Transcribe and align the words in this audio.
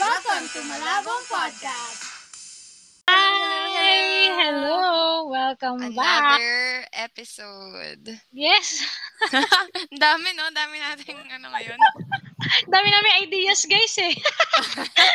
Welcome 0.00 0.48
to 0.56 0.64
Malabong 0.64 1.24
Podcast. 1.28 2.08
Hi! 3.04 4.32
Hello! 4.32 5.28
Welcome 5.28 5.92
back. 5.92 6.40
Another 6.40 6.88
episode. 6.96 8.08
Yes! 8.32 8.80
Ang 9.28 10.00
dami, 10.00 10.32
no? 10.32 10.48
Dami 10.56 10.80
nating 10.80 11.20
ano 11.20 11.52
ngayon. 11.52 11.76
Dami 12.72 12.88
namin 12.88 13.28
ideas, 13.28 13.68
guys, 13.68 13.92
eh. 14.00 14.16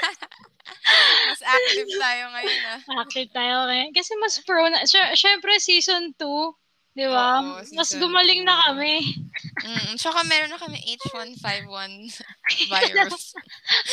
Mas 1.34 1.42
active 1.42 1.90
tayo 1.98 2.24
ngayon, 2.30 2.62
ah. 2.70 2.80
Active 3.02 3.34
tayo 3.34 3.66
ngayon. 3.66 3.90
Kasi 3.90 4.14
mas 4.22 4.38
pro 4.46 4.70
na. 4.70 4.86
Syempre, 5.18 5.58
season 5.58 6.14
2. 6.14 6.54
Di 6.96 7.04
ba? 7.12 7.44
Oo, 7.44 7.60
Mas 7.76 7.92
season 7.92 8.08
gumaling 8.08 8.42
two. 8.42 8.48
na 8.48 8.56
kami. 8.72 9.20
Mm, 9.68 10.00
tsaka 10.00 10.24
meron 10.24 10.48
na 10.48 10.56
kami 10.56 10.80
H151 10.96 11.92
virus. 12.72 13.36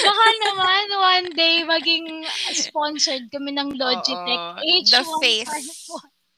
Baka 0.06 0.26
naman, 0.46 0.84
one 0.94 1.28
day, 1.34 1.66
maging 1.66 2.22
sponsored 2.54 3.26
kami 3.34 3.58
ng 3.58 3.74
Logitech. 3.74 4.42
Oo. 4.54 4.62
H151. 4.62 4.94
The 4.94 5.02
face. 5.18 5.58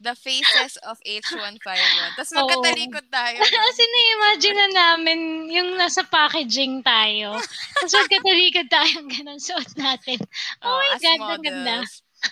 The 0.05 0.17
faces 0.17 0.81
of 0.89 0.97
H151. 1.05 2.17
Tapos 2.17 2.33
magkatalikod 2.33 3.13
tayo. 3.13 3.41
Kasi 3.69 3.83
na-imagine 3.85 4.57
na 4.57 4.69
namin 4.73 5.21
yung 5.53 5.77
nasa 5.77 6.01
packaging 6.01 6.81
tayo. 6.81 7.37
Tapos 7.77 7.93
magkatalikod 7.93 8.69
tayo, 8.73 9.05
ganun 9.05 9.41
suot 9.41 9.77
natin. 9.77 10.17
Oh, 10.65 10.81
my 10.81 10.97
as 10.97 11.01
God, 11.05 11.21
ang 11.21 11.45
ganda. 11.45 11.77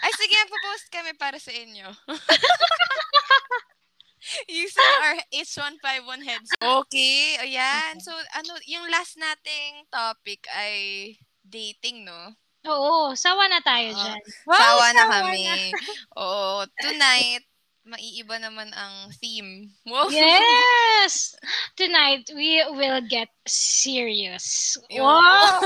Ay, 0.00 0.12
sige, 0.16 0.36
post 0.48 0.88
kami 0.88 1.12
para 1.20 1.36
sa 1.36 1.52
inyo. 1.52 1.84
Using 4.48 4.90
our 5.02 5.16
H151 5.34 6.20
heads. 6.22 6.50
Okay, 6.58 7.36
ayan. 7.42 7.98
So, 7.98 8.14
ano, 8.14 8.52
yung 8.70 8.86
last 8.88 9.18
nating 9.18 9.86
topic 9.90 10.46
ay 10.54 11.14
dating, 11.42 12.06
no? 12.06 12.32
Oo, 12.62 13.18
sawa 13.18 13.50
na 13.50 13.58
tayo 13.58 13.90
Oo. 13.90 13.98
dyan. 13.98 14.22
sawa 14.46 14.86
na 14.94 15.02
sawa 15.02 15.14
kami. 15.26 15.46
Oo, 16.14 16.62
tonight, 16.78 17.42
maiiba 17.82 18.38
naman 18.38 18.70
ang 18.72 19.10
theme. 19.18 19.66
Wow. 19.90 20.08
Yes! 20.08 21.34
Tonight, 21.74 22.30
we 22.32 22.62
will 22.70 23.02
get 23.04 23.28
serious. 23.44 24.78
Wow! 24.88 25.58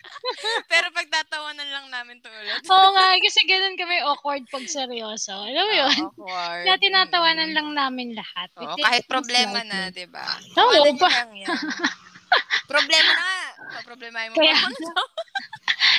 Pero 0.70 0.92
pagtatawanan 0.92 1.64
lang 1.64 1.86
namin 1.88 2.20
to 2.20 2.28
ulit. 2.28 2.60
Oo 2.72 2.88
nga, 2.92 3.16
kasi 3.18 3.40
ganun 3.48 3.74
kami 3.74 4.04
awkward 4.04 4.44
pag 4.52 4.68
seryoso. 4.68 5.32
Alam 5.32 5.64
mo 5.64 5.74
yun? 5.74 5.96
Awkward. 6.12 6.64
Na 6.68 6.76
tinatawanan 6.76 7.50
lang 7.50 7.68
namin 7.72 8.12
lahat. 8.12 8.52
Oo, 8.60 8.76
It 8.76 8.84
kahit 8.84 9.04
problema 9.08 9.64
na, 9.64 9.88
di 9.88 10.04
ba? 10.04 10.22
Oo, 10.60 10.92
pa- 10.94 11.10
lang 11.10 11.32
yan. 11.34 11.48
problema 12.68 13.10
na 13.10 13.24
nga. 13.24 13.80
Problemahin 13.82 14.28
mo 14.30 14.36
Kaya- 14.36 14.60
pa. 14.60 14.68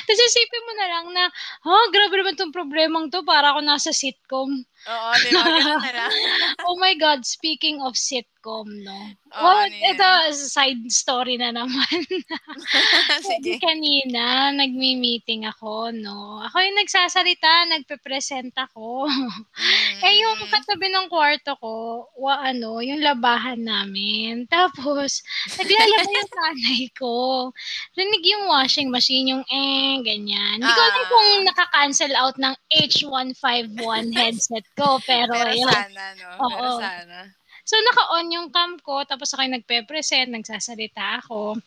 Tapos 0.06 0.22
isipin 0.22 0.62
mo 0.62 0.72
na 0.78 0.86
lang 0.86 1.06
na, 1.10 1.24
oh, 1.64 1.86
grabe 1.90 2.14
naman 2.14 2.38
tong 2.38 2.54
problemang 2.54 3.10
to, 3.10 3.26
para 3.26 3.50
ako 3.50 3.60
nasa 3.60 3.90
sitcom. 3.90 4.62
Oo, 4.86 5.10
di 5.18 5.30
ba? 5.34 5.42
Ganun 5.42 5.82
na 5.82 5.90
lang. 5.92 6.12
Oh 6.66 6.78
my 6.78 6.94
God, 6.94 7.26
speaking 7.26 7.82
of 7.82 7.98
sitcom, 8.46 8.68
no? 8.86 8.98
Oo, 9.34 9.42
well, 9.42 9.66
ano 9.66 9.74
ito, 9.74 10.08
side 10.38 10.86
story 10.88 11.34
na 11.36 11.50
naman. 11.50 11.82
Sige. 13.26 13.58
Kanina, 13.58 14.54
nagmi-meeting 14.54 15.44
ako, 15.50 15.90
no? 15.90 16.40
Ako 16.46 16.56
yung 16.62 16.78
nagsasalita, 16.78 17.66
nagpe-present 17.74 18.54
ako. 18.54 19.10
Mm, 19.10 19.98
eh, 20.00 20.14
yung 20.22 20.38
katabi 20.46 20.86
ng 20.88 21.10
kwarto 21.10 21.58
ko, 21.58 21.74
wa, 22.16 22.38
ano, 22.40 22.78
yung 22.80 23.02
labahan 23.02 23.58
namin. 23.60 24.46
Tapos, 24.46 25.20
naglalaba 25.58 26.06
yung 26.06 26.30
nanay 26.38 26.82
ko. 26.94 27.50
Rinig 27.98 28.24
yung 28.30 28.46
washing 28.46 28.88
machine, 28.88 29.34
yung 29.36 29.44
eh, 29.50 30.00
ganyan. 30.06 30.62
Hindi 30.62 30.70
ko 30.70 30.80
alam 30.80 30.94
Ah. 30.96 31.10
kung 31.10 31.28
nakaka-cancel 31.44 32.12
out 32.16 32.36
ng 32.38 32.54
H151 32.72 34.06
headset 34.16 34.64
ko, 34.78 35.02
pero, 35.04 35.34
Pero 35.34 35.50
ayun. 35.50 35.68
sana, 35.68 36.02
no? 36.14 36.28
Pero 36.46 36.62
Oo. 36.62 36.80
sana. 36.80 37.35
So, 37.66 37.74
naka-on 37.74 38.30
yung 38.30 38.48
cam 38.54 38.78
ko, 38.78 39.02
tapos 39.02 39.34
ako 39.34 39.42
yung 39.42 39.58
nagpe-present, 39.58 40.30
nagsasalita 40.30 41.18
ako. 41.18 41.58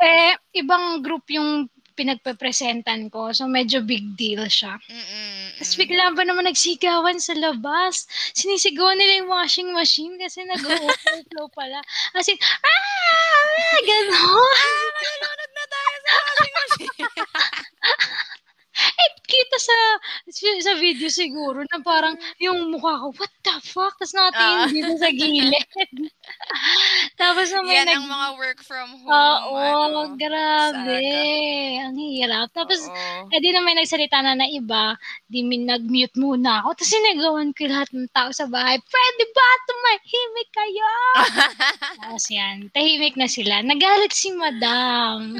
eh, 0.00 0.32
ibang 0.56 1.04
group 1.04 1.28
yung 1.28 1.68
pinagpe-presentan 1.96 3.08
ko. 3.08 3.32
So, 3.32 3.48
medyo 3.48 3.80
big 3.80 4.16
deal 4.16 4.44
siya. 4.48 4.76
Mm-mm. 4.76 5.56
Tapos 5.56 5.74
bigla 5.80 6.12
ba 6.12 6.22
naman 6.28 6.44
nagsigawan 6.44 7.16
sa 7.16 7.32
labas? 7.32 8.04
Sinisigawan 8.36 9.00
nila 9.00 9.24
yung 9.24 9.32
washing 9.32 9.72
machine 9.72 10.16
kasi 10.20 10.44
nag-overflow 10.44 11.48
pala. 11.58 11.80
As 12.12 12.28
in, 12.28 12.36
ah! 12.40 13.80
Ganon! 13.80 14.56
Ah, 14.56 14.88
malulunod 14.92 15.50
na 15.52 15.64
tayo 15.68 15.96
sa 15.96 16.10
washing 16.12 16.54
machine. 16.56 17.15
Eh, 19.36 19.44
kita 19.44 19.56
sa 19.60 19.76
sa 20.64 20.72
video 20.80 21.08
siguro 21.12 21.60
na 21.68 21.78
parang 21.84 22.16
yung 22.40 22.72
mukha 22.72 23.04
ko, 23.04 23.12
what 23.20 23.32
the 23.44 23.52
fuck? 23.62 23.92
Tapos 24.00 24.16
nakatingin 24.16 24.64
Ah. 24.64 24.72
dito 24.72 24.92
sa 24.96 25.10
gilid. 25.12 25.66
Tapos 27.20 27.46
na 27.52 27.60
may 27.60 27.76
Yan 27.76 27.86
nag... 27.86 27.96
ang 28.00 28.08
mga 28.08 28.28
work 28.36 28.60
from 28.64 28.88
home. 28.96 29.12
Oo, 29.12 29.56
ano, 29.60 30.00
grabe. 30.16 30.96
saga. 30.96 31.84
Ang 31.86 31.96
hirap. 32.00 32.48
Tapos, 32.52 32.80
Oo. 32.88 33.28
eh 33.28 33.38
di 33.38 33.50
na 33.52 33.60
may 33.60 33.76
nagsalita 33.76 34.20
na 34.20 34.32
na 34.32 34.48
iba, 34.48 34.96
di 35.28 35.44
min 35.44 35.68
nag-mute 35.68 36.16
muna 36.16 36.64
ako. 36.64 36.76
Tapos 36.76 36.92
sinagawan 36.92 37.50
ko 37.52 37.62
lahat 37.68 37.90
ng 37.92 38.08
tao 38.10 38.32
sa 38.32 38.48
bahay, 38.48 38.80
pwede 38.80 39.22
ba 39.30 39.48
tumahimik 39.68 40.50
kayo? 40.50 40.90
Tapos 42.02 42.24
yan, 42.28 42.56
tahimik 42.72 43.14
na 43.14 43.28
sila. 43.28 43.60
Nagalit 43.60 44.12
si 44.12 44.32
madam. 44.32 45.36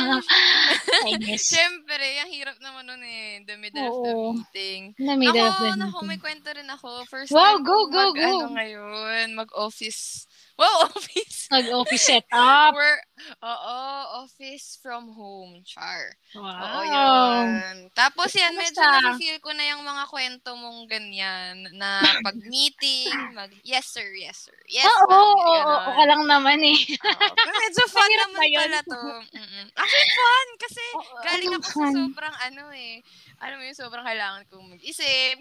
I 1.08 1.12
guess. 1.20 1.52
Siyempre, 1.52 2.02
ang 2.18 2.30
hirap 2.32 2.56
naman 2.58 2.86
nun 2.86 3.02
eh. 3.04 3.25
In 3.26 3.42
the 3.42 3.58
middle 3.58 3.82
of 3.82 3.98
the 4.06 4.12
Oo. 4.14 4.38
meeting. 4.38 4.94
Na 5.02 5.18
may 5.18 5.26
Ako, 5.26 5.34
dapat 5.34 5.74
naku, 5.82 5.98
may 6.06 6.18
kwento 6.22 6.48
rin 6.54 6.70
ako. 6.70 7.02
First 7.10 7.34
Wow, 7.34 7.58
time 7.58 7.66
go, 7.66 7.76
go, 7.90 8.04
mag, 8.14 8.14
go. 8.14 8.30
ano 8.38 8.46
ngayon, 8.54 9.26
mag-office. 9.34 10.30
Wow, 10.54 10.86
office. 10.94 11.50
Nag-office 11.50 12.06
setup. 12.06 12.72
We're, 12.72 12.98
oo, 13.42 13.76
office 14.22 14.78
from 14.78 15.10
home, 15.10 15.66
char. 15.66 16.14
Oo, 16.38 16.40
Wow. 16.40 16.86
yun. 16.86 17.85
Tapos 17.96 18.28
yan, 18.30 18.52
medyo 18.52 18.76
Kamusta? 18.76 19.08
na-feel 19.08 19.40
ko 19.40 19.56
na 19.56 19.64
yung 19.72 19.80
mga 19.80 20.04
kwento 20.12 20.52
mong 20.52 20.84
ganyan, 20.84 21.64
na 21.72 22.04
pag-meeting, 22.28 23.08
mag, 23.32 23.48
yes 23.64 23.88
sir, 23.88 24.04
yes 24.12 24.36
sir, 24.44 24.58
yes 24.68 24.84
Oo, 24.84 25.08
ma'am, 25.08 25.16
oo, 25.16 25.32
oo, 25.32 25.48
ganon. 25.48 25.80
oo, 25.96 26.02
lang 26.04 26.22
naman 26.28 26.60
eh. 26.60 26.76
Pero 27.00 27.52
medyo 27.56 27.84
fun 27.96 28.12
naman 28.20 28.44
yun? 28.52 28.60
pala 28.68 28.80
to. 28.84 29.00
Mm-mm. 29.32 29.66
Actually, 29.72 30.10
fun 30.12 30.48
kasi 30.60 30.84
Oo, 31.00 31.14
galing 31.24 31.52
ako 31.56 31.68
fun? 31.72 31.88
sa 31.88 31.98
sobrang 32.04 32.36
ano 32.44 32.64
eh. 32.76 32.94
Alam 33.40 33.56
mo 33.56 33.64
yung 33.64 33.80
sobrang 33.80 34.04
kailangan 34.04 34.44
kong 34.52 34.76
mag-isip. 34.76 35.36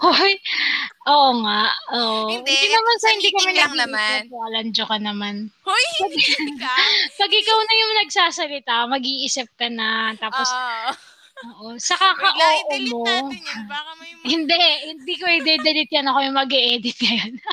Hoy, 0.00 0.32
oo 1.10 1.30
nga. 1.44 1.62
Oo. 1.92 2.30
Hindi, 2.30 2.56
naman 2.72 2.96
sa 3.02 3.08
hindi 3.10 3.28
kami 3.34 3.52
lang 3.52 3.74
naman. 3.76 4.30
Walang 4.32 4.70
ka 4.72 4.96
naman. 4.96 5.50
Hoy, 5.66 5.84
hindi 6.00 6.24
ka. 6.56 6.74
Pag 7.20 7.32
ikaw 7.34 7.58
na 7.58 7.74
yung 7.74 7.92
nagsasalita, 8.06 8.74
mag-iisip 8.88 9.50
ka 9.58 9.66
na. 9.68 10.14
Tapos, 10.16 10.46
Oo. 10.46 10.94
Oo. 11.42 11.66
Saka 11.78 12.08
ka, 12.12 12.26
Wait 12.26 12.36
lang, 12.36 12.50
oo 12.50 12.60
i-delete 12.60 12.92
mo. 12.92 13.04
natin 13.04 13.40
yun. 13.40 13.60
Baka 13.66 13.90
may 13.96 14.10
Hindi, 14.32 14.60
hindi 14.86 15.14
ko 15.16 15.24
i-delete 15.26 15.90
yan. 15.90 16.06
Ako 16.06 16.18
yung 16.20 16.36
mag-e-edit 16.36 16.98
ngayon. 16.98 17.34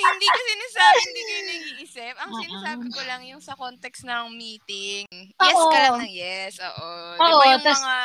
hindi 0.00 0.26
ko 0.26 0.38
sinasabi 0.40 0.98
hindi 1.04 1.20
kayo 1.22 1.42
nag-iisip. 1.44 2.14
Ang 2.16 2.30
Oo. 2.30 2.40
sinasabi 2.40 2.86
ko 2.88 3.00
lang 3.04 3.22
yung 3.28 3.42
sa 3.44 3.52
context 3.54 4.02
ng 4.02 4.32
meeting. 4.32 5.04
Yes 5.36 5.52
Oo. 5.54 5.68
ka 5.68 5.78
lang 5.78 5.96
ng 6.00 6.08
yes. 6.10 6.56
Oo. 6.58 6.88
Di 7.12 7.20
Oo, 7.20 7.38
ba 7.38 7.44
yung 7.50 7.60
tas- 7.60 7.76
mga 7.78 7.98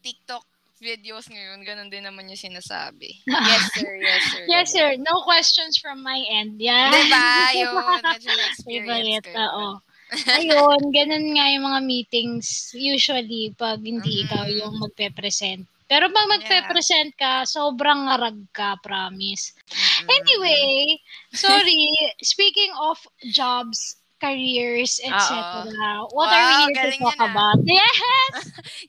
TikTok 0.00 0.44
videos 0.78 1.26
ngayon, 1.26 1.58
ganun 1.62 1.90
din 1.90 2.02
naman 2.02 2.26
yung 2.26 2.38
sinasabi. 2.40 3.10
Yes, 3.28 3.62
sir. 3.72 3.90
Yes, 3.96 4.22
sir. 4.24 4.42
yes, 4.46 4.66
sir. 4.70 4.88
No 4.96 5.22
questions 5.22 5.74
from 5.76 6.02
my 6.02 6.18
end. 6.24 6.58
Yan. 6.58 6.90
Diba? 6.90 7.30
Yun, 7.52 7.74
medyo 8.00 8.30
na-experience 8.30 8.86
Favorite, 9.18 9.26
ko. 9.26 9.34
yun. 9.34 9.42
oo. 9.44 9.66
Ayun, 10.10 10.80
ganun 10.88 11.26
nga 11.36 11.46
yung 11.52 11.64
mga 11.68 11.80
meetings 11.84 12.72
usually 12.72 13.52
pag 13.54 13.80
hindi 13.80 14.20
Mhm. 14.20 14.24
ikaw 14.24 14.44
yung 14.48 14.74
magpe-present. 14.80 15.68
Pero 15.88 16.12
pag 16.12 16.28
magpe-present 16.28 17.16
ka, 17.16 17.48
sobrang 17.48 18.08
ngarag 18.08 18.36
ka, 18.52 18.76
promise. 18.84 19.56
Mm-mm. 19.72 20.08
Anyway, 20.12 21.00
sorry, 21.32 21.80
speaking 22.20 22.68
of 22.76 23.00
jobs, 23.32 23.96
careers, 24.18 25.00
etc. 25.00 26.04
What 26.12 26.28
are 26.28 26.44
we 26.44 26.54
Wow, 26.58 26.68
here 26.74 26.90
to 26.90 26.98
talk 27.00 27.20
ah. 27.20 27.30
about? 27.30 27.58
Yes! 27.70 28.34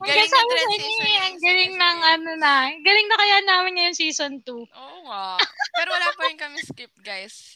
Ang 0.01 0.11
ng 0.11 0.27
sa 0.27 0.41
inyo, 0.75 1.05
eh. 1.07 1.17
ang 1.23 1.37
galing 1.39 1.73
ng 1.77 1.97
ano 2.03 2.31
na. 2.35 2.53
Galing 2.75 3.07
na 3.07 3.15
kaya 3.15 3.37
namin 3.47 3.71
ngayon 3.79 3.95
season 3.95 4.33
2. 4.43 4.67
Oo 4.67 4.97
nga. 5.07 5.39
Pero 5.77 5.89
wala 5.93 6.07
pa 6.17 6.21
rin 6.27 6.35
kami 6.35 6.59
script, 6.59 6.97
guys. 6.99 7.55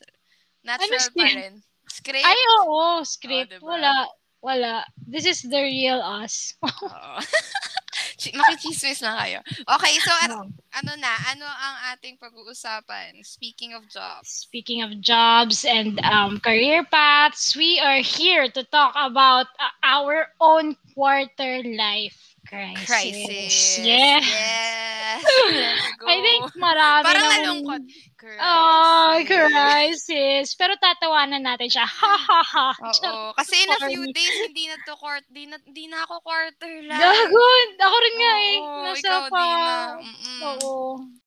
Natural 0.63 0.87
pa 1.01 1.07
script? 1.11 1.35
rin. 1.35 1.53
Script? 1.93 2.25
Ay, 2.25 2.39
oo, 2.65 3.05
script. 3.05 3.53
diba? 3.53 3.61
Wala. 3.61 3.93
Wala. 4.41 4.73
This 4.97 5.23
is 5.29 5.45
the 5.45 5.61
real 5.61 6.01
us. 6.01 6.57
Oo. 6.65 7.21
Ch- 8.19 8.33
makichismis 8.33 9.01
na 9.05 9.19
kayo. 9.21 9.39
Okay, 9.77 9.93
so 10.01 10.11
at, 10.25 10.29
No. 10.33 10.49
ano 10.73 10.91
na, 10.97 11.13
ano 11.29 11.45
ang 11.45 11.75
ating 11.93 12.17
pag-uusapan? 12.17 13.21
Speaking 13.23 13.73
of 13.77 13.85
jobs. 13.87 14.47
Speaking 14.49 14.81
of 14.81 14.97
jobs 14.99 15.63
and 15.63 16.01
um, 16.03 16.39
career 16.41 16.83
paths, 16.87 17.55
we 17.55 17.77
are 17.79 18.01
here 18.01 18.49
to 18.49 18.63
talk 18.73 18.93
about 18.97 19.47
uh, 19.61 19.71
our 19.85 20.27
own 20.41 20.75
quarter 20.97 21.61
life 21.77 22.32
crisis. 22.53 22.85
Crisis. 22.85 23.55
Yeah. 23.81 24.21
Yes. 24.21 25.21
I 26.13 26.15
think 26.21 26.43
marami 26.55 27.03
Parang 27.05 27.25
namang- 27.25 27.41
nalungkot. 27.41 27.81
Crisis. 28.23 28.39
Oh, 28.39 29.11
crisis. 29.27 30.45
Pero 30.55 30.73
tatawanan 30.79 31.43
natin 31.43 31.67
siya. 31.67 31.83
Ha 31.83 32.15
ha 32.15 32.41
ha. 32.41 32.67
Oo. 32.87 33.35
Kasi 33.35 33.53
in 33.59 33.69
a 33.73 33.79
few 33.83 34.03
days, 34.15 34.35
hindi 34.47 34.71
na 34.71 34.79
to 34.87 34.95
quart, 34.95 35.25
di 35.27 35.43
na, 35.43 35.59
di 35.59 35.91
na 35.91 36.07
ako 36.07 36.23
quarter 36.23 36.73
life. 36.87 37.01
Gago. 37.03 37.43
Ako 37.83 37.95
rin 37.99 38.15
nga 38.15 38.33
eh. 38.39 38.57
Nasa 38.87 39.03
ikaw 39.03 39.21
pa. 39.27 39.43
di 39.43 39.49
na. 39.51 39.75
Mm-mm. 39.99 40.39
Oo. 40.55 40.73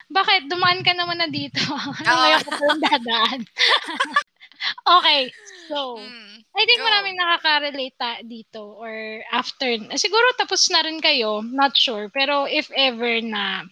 Bakit? 0.06 0.46
Dumaan 0.48 0.80
ka 0.86 0.94
naman 0.94 1.18
na 1.20 1.28
dito. 1.28 1.60
Oo. 1.68 1.92
Ngayon 2.00 2.40
ko 2.46 2.50
palang 2.54 2.80
dadaan. 2.80 3.40
Okay. 4.86 5.30
So, 5.68 5.98
Mm. 5.98 6.40
I 6.56 6.62
think 6.64 6.80
Go. 6.80 6.86
maraming 6.88 7.16
nakaka-relate 7.20 7.96
ta- 8.00 8.24
dito 8.24 8.64
or 8.80 9.20
after. 9.28 9.66
Siguro 9.98 10.24
tapos 10.40 10.70
na 10.72 10.80
rin 10.80 11.00
kayo. 11.00 11.44
Not 11.44 11.76
sure. 11.76 12.08
Pero 12.08 12.48
if 12.48 12.70
ever 12.72 13.20
na 13.20 13.66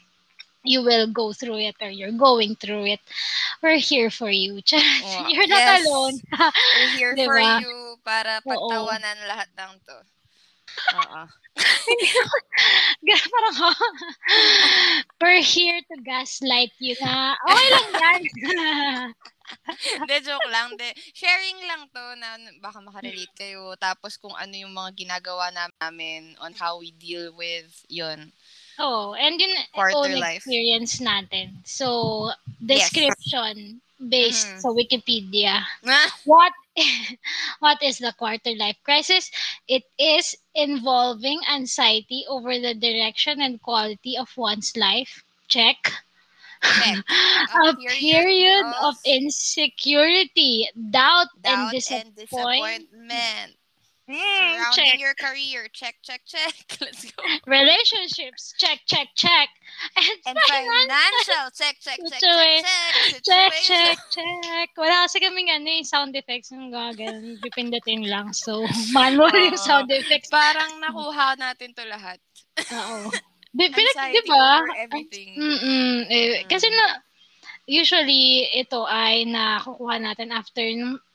you 0.65 0.81
will 0.85 1.09
go 1.09 1.33
through 1.33 1.61
it 1.61 1.77
or 1.81 1.89
you're 1.89 2.13
going 2.17 2.57
through 2.57 2.85
it, 2.89 3.01
we're 3.63 3.81
here 3.81 4.09
for 4.13 4.29
you. 4.29 4.61
Charot. 4.69 4.85
Oo. 4.85 5.29
You're 5.33 5.49
not 5.49 5.65
Yes. 5.65 5.85
alone. 5.89 6.17
We're 6.77 6.93
here 6.97 7.13
for 7.25 7.37
Diba? 7.41 7.61
you 7.65 7.75
para 8.05 8.41
Oo. 8.41 8.49
pagtawanan 8.49 9.17
lahat 9.29 9.49
ng 9.57 9.73
to. 9.85 9.97
Oo. 11.01 11.21
Parang, 13.05 13.57
we're 15.23 15.43
here 15.45 15.79
to 15.87 15.97
gaslight 16.03 16.73
you 16.83 16.97
na, 17.01 17.37
okay 17.47 17.69
lang 17.71 17.89
yan. 17.95 18.21
Hindi, 20.01 20.17
joke 20.23 20.49
lang. 20.49 20.75
De, 20.75 20.87
sharing 21.13 21.59
lang 21.67 21.87
to 21.89 22.05
na 22.17 22.29
baka 22.61 22.79
makarelate 22.81 23.33
kayo. 23.35 23.75
Tapos 23.77 24.17
kung 24.17 24.35
ano 24.35 24.53
yung 24.53 24.73
mga 24.73 24.95
ginagawa 24.95 25.51
namin 25.51 26.35
on 26.39 26.53
how 26.55 26.79
we 26.79 26.91
deal 26.93 27.33
with 27.35 27.69
yun. 27.89 28.31
oh, 28.77 29.15
and 29.15 29.39
yun, 29.39 29.55
Quarter 29.71 29.95
own 29.95 30.13
life. 30.19 30.43
experience 30.43 30.99
natin. 30.99 31.55
So, 31.63 32.31
Yes. 32.59 32.91
description 32.91 33.79
based 34.03 34.51
Mhm. 34.51 34.61
sa 34.61 34.69
Wikipedia. 34.75 35.63
What 36.27 36.51
what 37.63 37.79
is 37.79 38.03
the 38.03 38.11
quarter 38.19 38.51
life 38.59 38.75
crisis? 38.83 39.31
It 39.71 39.87
is 39.95 40.35
involving 40.59 41.39
anxiety 41.47 42.27
over 42.27 42.59
the 42.59 42.75
direction 42.75 43.39
and 43.39 43.63
quality 43.63 44.19
of 44.19 44.27
one's 44.35 44.75
life. 44.75 45.23
Check. 45.47 46.04
Check. 46.65 47.05
A 47.69 47.77
period 48.01 48.65
of 48.81 48.95
of 48.95 48.97
insecurity, 49.05 50.69
doubt, 50.91 51.29
and 51.45 51.73
doubt 51.73 51.75
and 51.75 52.15
disappointment. 52.17 52.89
disappointment. 52.91 53.51
Mm, 54.05 54.21
Surrounding 54.21 54.85
check. 54.85 55.01
your 55.01 55.15
career. 55.17 55.65
Check, 55.73 55.97
check, 56.05 56.21
check. 56.29 56.53
Let's 56.85 57.09
go. 57.09 57.25
Relationships. 57.49 58.53
Check, 58.61 58.81
check, 58.85 59.09
check. 59.17 59.49
And, 59.97 60.21
And 60.29 60.39
financial. 60.45 61.49
Check, 61.57 61.81
check, 61.81 61.97
check, 61.97 62.13
check, 62.13 62.21
Situa- 62.21 62.61
check. 62.61 62.65
Check, 63.25 63.53
Situation. 63.57 63.97
check, 63.97 63.99
check. 64.45 64.69
Wala 64.77 65.09
kasi 65.09 65.25
kaming 65.25 65.49
ano, 65.49 65.65
yung 65.73 65.89
sound 65.89 66.13
effects 66.21 66.53
ng 66.53 66.69
gagawin. 66.69 67.41
Pipindutin 67.41 68.05
lang. 68.05 68.37
So, 68.37 68.69
manual 68.93 69.33
yung 69.33 69.57
sound 69.57 69.89
effects. 69.89 70.29
Parang 70.29 70.85
nakuha 70.85 71.41
natin 71.41 71.73
to 71.73 71.89
lahat. 71.89 72.21
Oo. 72.61 73.09
Di, 73.55 73.71
pinag, 73.71 74.11
di 74.11 74.21
ba? 74.27 74.47
Mm-mm. 75.39 76.11
Eh, 76.11 76.43
Mm. 76.43 76.51
Kasi 76.51 76.67
na, 76.67 76.99
usually, 77.71 78.51
ito 78.51 78.83
ay 78.85 79.25
nakukuha 79.31 80.03
natin 80.03 80.35
after, 80.35 80.67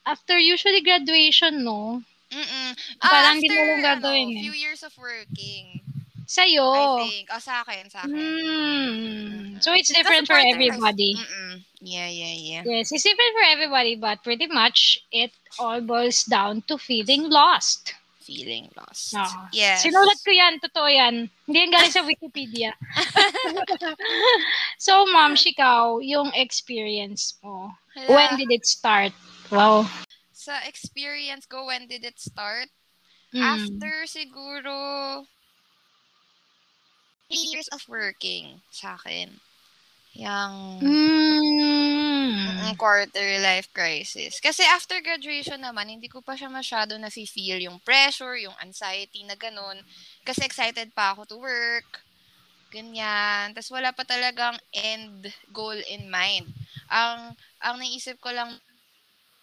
after 0.07 0.39
usually 0.39 0.79
graduation, 0.79 1.61
no? 1.67 1.99
Mm-mm. 2.31 2.69
Parang 3.03 3.43
hindi 3.43 3.51
After, 3.51 3.65
lang 3.67 3.81
gagawin 3.83 4.27
ano, 4.31 4.39
eh. 4.39 4.43
few 4.47 4.55
years 4.55 4.81
of 4.87 4.93
working, 4.95 5.83
Sa'yo. 6.29 6.69
I 6.69 7.09
think. 7.09 7.25
Oh, 7.33 7.41
sa 7.41 7.65
akin, 7.65 7.89
sa 7.89 8.05
akin. 8.05 8.13
Hmm. 8.13 9.57
So, 9.59 9.73
it's 9.73 9.89
different 9.89 10.29
for 10.29 10.37
everybody. 10.37 11.17
Mm-mm. 11.17 11.65
Yeah, 11.81 12.05
yeah, 12.05 12.35
yeah. 12.37 12.61
Yes, 12.63 12.93
it's 12.93 13.01
different 13.01 13.33
for 13.33 13.45
everybody, 13.49 13.97
but 13.97 14.21
pretty 14.21 14.45
much, 14.45 15.01
it 15.11 15.33
all 15.57 15.81
boils 15.81 16.23
down 16.23 16.61
to 16.69 16.77
feeling 16.77 17.27
lost. 17.33 17.97
Feeling 18.29 18.69
lost. 18.77 19.17
Oo. 19.17 19.49
Yes. 19.49 19.81
Sinulat 19.81 20.21
ko 20.21 20.29
yan, 20.29 20.61
totoo 20.61 20.85
yan. 20.85 21.25
Hindi 21.49 21.57
yan 21.65 21.73
galing 21.73 21.89
sa 21.89 22.05
Wikipedia. 22.13 22.77
so, 24.85 25.09
ma'am, 25.09 25.33
ikaw, 25.33 25.97
yung 25.97 26.29
experience 26.37 27.41
mo, 27.41 27.73
Hala. 27.97 28.05
when 28.13 28.29
did 28.37 28.53
it 28.53 28.69
start? 28.69 29.09
Wow. 29.49 29.89
Sa 30.29 30.53
experience 30.69 31.49
ko, 31.49 31.73
when 31.73 31.89
did 31.89 32.05
it 32.05 32.21
start? 32.21 32.69
Mm. 33.33 33.41
After 33.41 34.05
siguro 34.05 35.25
years 37.33 37.65
of 37.73 37.81
working 37.89 38.61
sa 38.69 38.93
akin. 39.01 39.41
Yang 40.13 40.53
Mm. 40.85 41.98
Mm, 42.29 42.77
quarter 42.77 43.41
life 43.41 43.69
crisis. 43.73 44.37
Kasi 44.39 44.61
after 44.63 45.01
graduation 45.01 45.59
naman, 45.59 45.89
hindi 45.89 46.07
ko 46.07 46.21
pa 46.21 46.37
siya 46.37 46.47
masyado 46.51 46.95
na-feel 47.01 47.59
yung 47.65 47.81
pressure, 47.81 48.37
yung 48.37 48.55
anxiety 48.61 49.25
na 49.25 49.33
ganun. 49.33 49.81
Kasi 50.21 50.45
excited 50.45 50.93
pa 50.93 51.17
ako 51.17 51.25
to 51.25 51.37
work. 51.41 52.05
Ganyan. 52.69 53.51
Tapos 53.57 53.73
wala 53.73 53.89
pa 53.89 54.05
talagang 54.05 54.55
end 54.69 55.25
goal 55.49 55.77
in 55.89 56.05
mind. 56.07 56.45
Ang, 56.93 57.33
ang 57.65 57.75
naisip 57.81 58.21
ko 58.21 58.29
lang, 58.29 58.53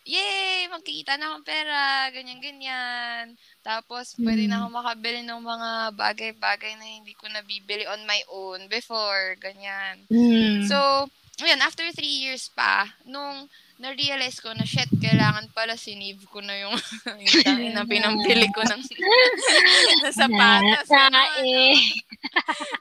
yay, 0.07 0.71
magkikita 0.71 1.19
na 1.19 1.35
akong 1.35 1.43
pera, 1.43 2.07
ganyan-ganyan. 2.15 3.35
Tapos, 3.67 4.15
pwede 4.23 4.47
na 4.47 4.63
Mm. 4.63 4.63
ako 4.63 4.69
makabili 4.79 5.21
ng 5.27 5.43
mga 5.43 5.71
bagay-bagay 5.99 6.79
na 6.79 6.87
hindi 6.87 7.11
ko 7.19 7.27
nabibili 7.27 7.83
on 7.91 8.07
my 8.07 8.23
own 8.31 8.71
before, 8.71 9.35
ganyan. 9.43 10.07
Mm. 10.07 10.71
So, 10.71 11.11
ayun, 11.39 11.61
after 11.61 11.85
three 11.93 12.25
years 12.25 12.49
pa, 12.49 12.89
nung 13.05 13.45
na-realize 13.77 14.41
ko 14.41 14.57
na, 14.57 14.65
shit, 14.65 14.89
kailangan 14.97 15.53
pala 15.53 15.77
sinave 15.77 16.25
ko 16.33 16.41
na 16.41 16.57
yung, 16.57 16.73
yung 17.53 17.77
na 17.77 17.85
pinambili 17.93 18.49
ko 18.49 18.65
ng, 18.65 18.81
ng 18.81 20.15
sapatos. 20.17 20.89
Ah, 20.89 21.37
eh. 21.45 21.77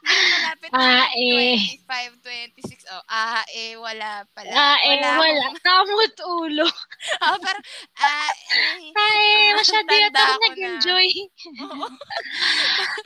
Malapit 0.00 0.70
Ah, 0.72 1.04
na 1.04 1.12
eh. 1.12 1.60
25, 1.84 2.16
26. 2.56 2.88
Oh, 2.88 3.04
ah, 3.06 3.44
eh, 3.52 3.76
wala 3.76 4.24
pala. 4.32 4.48
Ah, 4.48 4.78
eh, 4.80 4.96
wala. 5.04 5.52
akong- 5.52 5.60
Kamot 5.60 6.16
ulo. 6.40 6.64
oh, 6.64 7.36
parang, 7.44 7.64
ah, 8.00 8.32
eh. 8.56 8.96
Ay, 8.96 9.20
masyado 9.52 9.92
yata 9.92 10.16
ako 10.16 10.32
ko 10.32 10.32
na. 10.32 10.44
nag-enjoy. 10.48 11.08
Oo. 11.60 11.86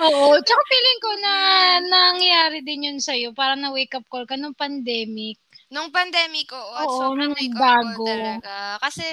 Oo. 0.06 0.30
Tsaka 0.38 0.62
feeling 0.62 1.00
ko 1.02 1.10
na 1.18 1.34
nangyari 1.82 2.62
din 2.62 2.86
yun 2.86 3.00
sa'yo. 3.02 3.34
Parang 3.34 3.58
na-wake 3.58 3.98
up 3.98 4.06
call 4.06 4.30
ka 4.30 4.38
nung 4.38 4.54
pandemic. 4.54 5.42
Nung 5.70 5.94
pandemic, 5.94 6.50
oo, 6.50 6.74
at 6.74 6.86
Oo, 6.86 6.98
sobrang 6.98 7.30
nung 7.30 7.54
bago. 7.54 8.02
talaga. 8.02 8.76
Kasi, 8.82 9.06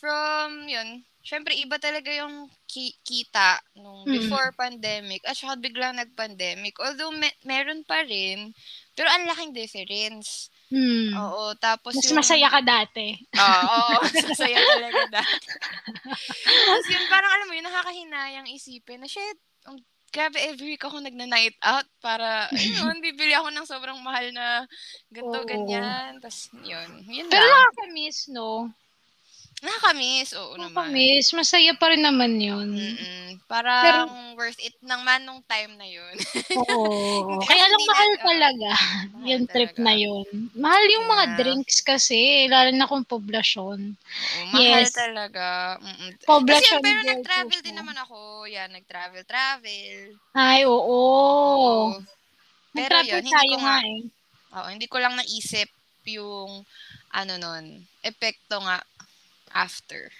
from, 0.00 0.64
yun, 0.64 1.04
syempre, 1.20 1.52
iba 1.60 1.76
talaga 1.76 2.08
yung 2.08 2.48
ki- 2.64 2.96
kita 3.04 3.60
nung 3.76 4.08
Mm. 4.08 4.12
before 4.16 4.48
pandemic, 4.56 5.20
at 5.28 5.36
saka 5.36 5.60
biglang 5.60 6.00
nag-pandemic. 6.00 6.72
Although, 6.80 7.12
me- 7.12 7.36
meron 7.44 7.84
pa 7.84 8.00
rin, 8.00 8.48
pero 8.96 9.12
ang 9.12 9.28
laking 9.28 9.52
difference. 9.52 10.48
Hmm. 10.72 11.10
Oo, 11.18 11.52
tapos 11.58 11.98
Mas 11.98 12.06
yung... 12.08 12.16
masaya 12.22 12.48
ka 12.48 12.62
dati. 12.62 13.18
Oo, 13.36 13.64
oo, 13.68 14.00
mas 14.06 14.24
masaya 14.24 14.56
talaga 14.56 15.20
dati. 15.20 15.46
Tapos 16.46 16.86
yun, 16.88 17.04
parang 17.10 17.30
alam 17.34 17.46
mo 17.50 17.54
yun, 17.58 17.66
nakakahinayang 17.66 18.48
isipin 18.48 19.02
na, 19.02 19.08
shit, 19.10 19.36
um, 19.66 19.76
grabe, 20.10 20.38
every 20.42 20.74
week 20.74 20.82
ako 20.82 20.98
nagna-night 20.98 21.54
out 21.62 21.86
para, 22.02 22.50
ayun, 22.50 22.98
bibili 23.06 23.34
ako 23.34 23.48
ng 23.54 23.66
sobrang 23.66 23.98
mahal 24.02 24.30
na 24.34 24.66
ganito, 25.10 25.38
Oo. 25.42 25.48
ganyan. 25.48 26.18
Tapos, 26.18 26.50
yun, 26.62 26.88
yun 27.06 27.26
Pero 27.30 27.46
nakaka-miss, 27.46 28.28
no? 28.30 28.70
Nakakamiss, 29.60 30.32
oo 30.32 30.56
naman. 30.56 30.72
Nakaka-miss. 30.72 31.36
Masaya 31.36 31.76
pa 31.76 31.92
rin 31.92 32.00
naman 32.00 32.40
yun. 32.40 32.72
Mm-mm. 32.72 33.36
Parang 33.44 34.08
worth 34.32 34.56
it 34.56 34.72
naman 34.80 35.20
nung 35.22 35.44
time 35.44 35.76
na 35.76 35.84
yun. 35.84 36.16
Oo. 36.64 37.36
Kaya 37.50 37.68
lang 37.68 37.82
mahal 37.84 38.10
na- 38.10 38.22
talaga 38.24 38.70
Mahal 39.12 39.28
yung 39.28 39.44
trip 39.44 39.72
talaga. 39.76 39.84
na 39.84 39.92
yun. 39.94 40.26
Mahal 40.56 40.84
yung 40.88 41.06
mga 41.06 41.24
Yeah. 41.26 41.36
drinks 41.36 41.76
kasi, 41.82 42.20
lalo 42.48 42.72
na 42.72 42.88
kung 42.88 43.04
poblasyon. 43.04 43.80
Oo, 43.92 44.44
mahal 44.48 44.80
Yes. 44.80 44.96
talaga. 44.96 45.76
Mm-mm. 45.76 46.10
Kasi 46.16 46.24
Poblasyon 46.24 46.72
yun, 46.72 46.80
pero 46.80 47.00
nag-travel 47.04 47.58
po 47.60 47.66
din 47.66 47.76
naman 47.76 47.96
ako. 48.00 48.18
Yan, 48.48 48.70
nag-travel-travel. 48.72 49.96
Ay, 50.32 50.64
oo. 50.64 50.80
Oo. 50.80 52.00
Pero 52.72 52.96
Nag-travel 52.96 53.12
yun, 53.12 53.24
hindi 53.28 53.44
ko 53.50 53.56
nga, 53.60 53.76
nga 53.76 53.78
eh. 53.84 54.00
oo, 54.56 54.68
hindi 54.72 54.86
ko 54.88 54.96
lang 54.96 55.14
naisip 55.20 55.68
yung, 56.08 56.64
ano 57.12 57.32
nun, 57.36 57.64
epekto 58.00 58.56
nga 58.56 58.80
after. 59.52 60.10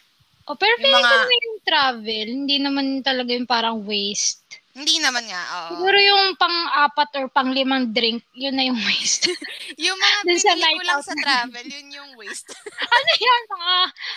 Oh, 0.44 0.54
pero 0.54 0.74
Yung 0.74 0.82
feeling 0.82 0.96
ko 0.96 1.06
mga- 1.06 1.20
naman 1.20 1.40
yung 1.40 1.60
travel, 1.62 2.26
hindi 2.28 2.56
naman 2.58 2.86
talaga 3.00 3.30
yung 3.30 3.46
parang 3.46 3.82
waste. 3.82 4.42
Hindi 4.70 4.98
naman 4.98 5.26
nga, 5.26 5.42
oo. 5.42 5.68
Siguro 5.72 5.98
yung 5.98 6.34
pang-apat 6.36 7.10
or 7.16 7.26
pang-limang 7.28 7.90
drink, 7.90 8.22
yun 8.32 8.54
na 8.54 8.64
yung 8.64 8.78
waste. 8.80 9.26
yung 9.80 9.94
mga 9.94 10.18
Dun 10.26 10.38
sa 10.38 10.54
pinili 10.54 10.74
ko 10.74 10.82
lang 10.84 11.02
sa 11.02 11.12
na- 11.12 11.22
travel, 11.22 11.66
yun 11.66 11.88
yung 11.92 12.10
waste. 12.14 12.50
ano 12.96 13.10
yan? 13.12 13.42
Mga, 13.48 13.74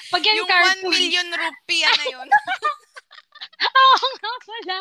pag 0.09 0.21
yan 0.21 0.35
yung 0.35 0.47
1 0.47 0.53
cartoon. 0.53 0.89
million 0.89 1.27
rupee, 1.27 1.83
ano 1.83 2.03
yun? 2.07 2.27
Oo 3.63 4.07
nga 4.13 4.33
pala. 4.41 4.77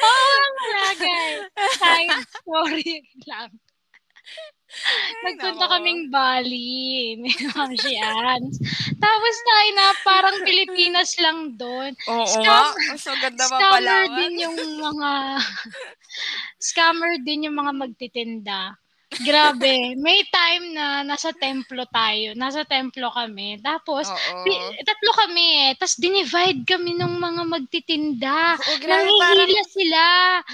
Oo 0.00 0.26
nga 0.34 0.50
pala, 0.52 0.82
guys. 0.96 1.40
Side 1.76 2.18
story 2.32 2.92
lang. 3.24 3.50
Nagpunta 5.20 5.66
nako. 5.66 5.72
kaming 5.76 6.02
Bali. 6.08 6.78
May 7.18 7.34
mga 7.34 7.74
Shians. 7.76 8.54
Tapos 8.96 9.34
tayo 9.42 9.68
na 9.74 9.86
parang 10.00 10.36
Pilipinas 10.46 11.10
lang 11.18 11.58
doon. 11.58 11.90
Oo 12.06 12.24
Scam- 12.24 12.74
nga. 12.78 12.94
So, 12.96 13.10
ganda 13.18 13.44
pa 13.44 13.58
Scammer 13.58 13.74
pala. 14.06 14.14
din 14.16 14.34
yung 14.38 14.56
mga 14.78 15.10
scammer 16.58 17.12
din 17.20 17.50
yung 17.50 17.56
mga 17.58 17.72
magtitinda. 17.74 18.78
Grabe. 19.10 19.98
May 19.98 20.22
time 20.30 20.70
na 20.70 21.02
nasa 21.02 21.34
templo 21.34 21.82
tayo. 21.90 22.30
Nasa 22.38 22.62
templo 22.62 23.10
kami. 23.10 23.58
Tapos, 23.58 24.06
Oo. 24.06 24.42
pi- 24.46 24.62
tatlo 24.86 25.10
kami 25.18 25.46
eh. 25.66 25.70
Tapos, 25.74 25.98
dinivide 25.98 26.62
kami 26.62 26.94
ng 26.94 27.18
mga 27.18 27.42
magtitinda. 27.42 28.54
Oo, 28.54 28.74
grabe. 28.78 29.10
Nangihila 29.10 29.64
sila. 29.66 30.02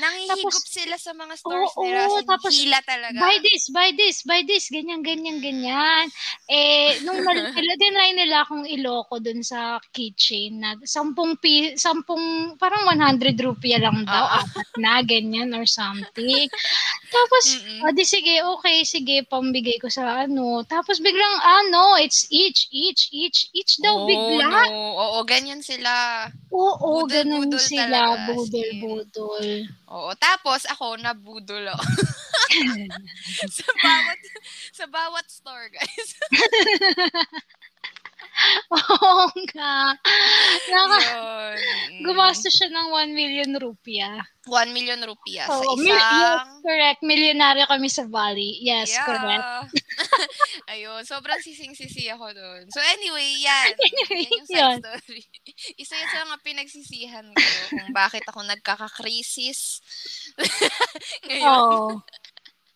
nangihigop 0.00 0.56
Tapos- 0.56 0.72
sila 0.72 0.96
sa 0.96 1.12
mga 1.12 1.34
stores 1.36 1.68
Oo, 1.76 1.84
nila. 1.84 2.08
In, 2.08 2.24
tapos, 2.24 2.52
hila 2.56 2.80
talaga. 2.80 3.18
Buy 3.20 3.36
this, 3.44 3.68
buy 3.68 3.90
this, 3.92 4.16
buy 4.24 4.40
this. 4.48 4.72
Ganyan, 4.72 5.04
ganyan, 5.04 5.36
ganyan. 5.44 6.08
Eh, 6.48 6.96
nung 7.04 7.20
mal- 7.28 7.52
dinry 7.76 8.16
nila 8.16 8.48
akong 8.48 8.64
iloko 8.64 9.20
dun 9.20 9.44
sa 9.44 9.76
kitchen 9.92 10.64
na 10.64 10.80
sampung, 10.80 11.36
pi, 11.36 11.76
sampung, 11.76 12.56
parang 12.56 12.88
100 12.88 13.36
rupiah 13.36 13.76
lang 13.84 14.00
daw, 14.08 14.24
Oo. 14.24 14.36
apat 14.48 14.68
na, 14.80 15.04
ganyan 15.04 15.52
or 15.52 15.68
something. 15.68 16.48
Tapos, 17.12 17.44
o 17.84 17.92
di 17.92 18.02
sige, 18.02 18.45
okay, 18.54 18.86
sige, 18.86 19.26
pambigay 19.26 19.82
ko 19.82 19.90
sa 19.90 20.22
ano. 20.22 20.62
Tapos 20.62 21.02
biglang, 21.02 21.36
ano, 21.42 21.98
it's 21.98 22.30
each, 22.30 22.70
each, 22.70 23.10
each, 23.10 23.50
each 23.50 23.82
daw 23.82 24.02
Oo, 24.02 24.06
bigla. 24.06 24.46
no. 24.46 24.94
Oo, 24.94 25.18
ganyan 25.26 25.58
sila. 25.60 26.26
Oo, 26.54 27.02
Budol, 27.02 27.10
ganun 27.10 27.50
budol 27.50 27.66
sila, 27.66 28.14
talaga, 28.14 28.30
budol, 28.30 28.70
budol. 28.80 29.46
Oo. 29.90 30.10
Tapos, 30.16 30.62
ako, 30.70 30.96
nabudol 31.02 31.66
ako. 31.74 31.84
sa 33.58 33.68
bawat 33.82 34.20
sa 34.72 34.84
bawat 34.86 35.26
store, 35.26 35.66
guys. 35.74 36.08
Oo 38.76 39.26
nga. 39.52 39.94
Naka, 40.66 40.98
Yun. 41.00 41.56
Mm. 41.56 42.02
Gumastos 42.04 42.52
siya 42.52 42.68
ng 42.68 42.88
1 42.92 43.12
million 43.12 43.50
rupiah. 43.56 44.20
1 44.46 44.70
million 44.70 44.98
rupiah 45.02 45.50
sa 45.50 45.58
Oo, 45.58 45.74
isang... 45.74 45.82
mil- 45.82 45.98
yes, 45.98 46.46
correct. 46.62 47.00
Milyonaryo 47.02 47.64
kami 47.66 47.88
sa 47.88 48.06
Bali. 48.06 48.62
Yes, 48.62 48.94
Yeah. 48.94 49.02
correct. 49.02 49.46
Ayun, 50.72 51.02
sobrang 51.02 51.38
sising-sisi 51.38 52.06
ako 52.10 52.30
doon. 52.30 52.62
So 52.70 52.78
anyway, 52.78 53.26
yan. 53.38 53.74
Anyway, 53.86 54.22
yan 54.22 54.30
yung 54.30 54.46
side 54.46 54.58
yun. 54.58 54.78
story. 54.82 55.22
Isa 55.76 55.94
yan 55.94 56.08
sa 56.08 56.26
mga 56.26 56.38
pinagsisihan 56.42 57.26
ko 57.26 57.42
kung 57.70 57.90
bakit 57.90 58.22
ako 58.26 58.40
nagkaka-crisis. 58.44 59.82
Ngayon. 61.26 61.46
Oo. 61.46 61.86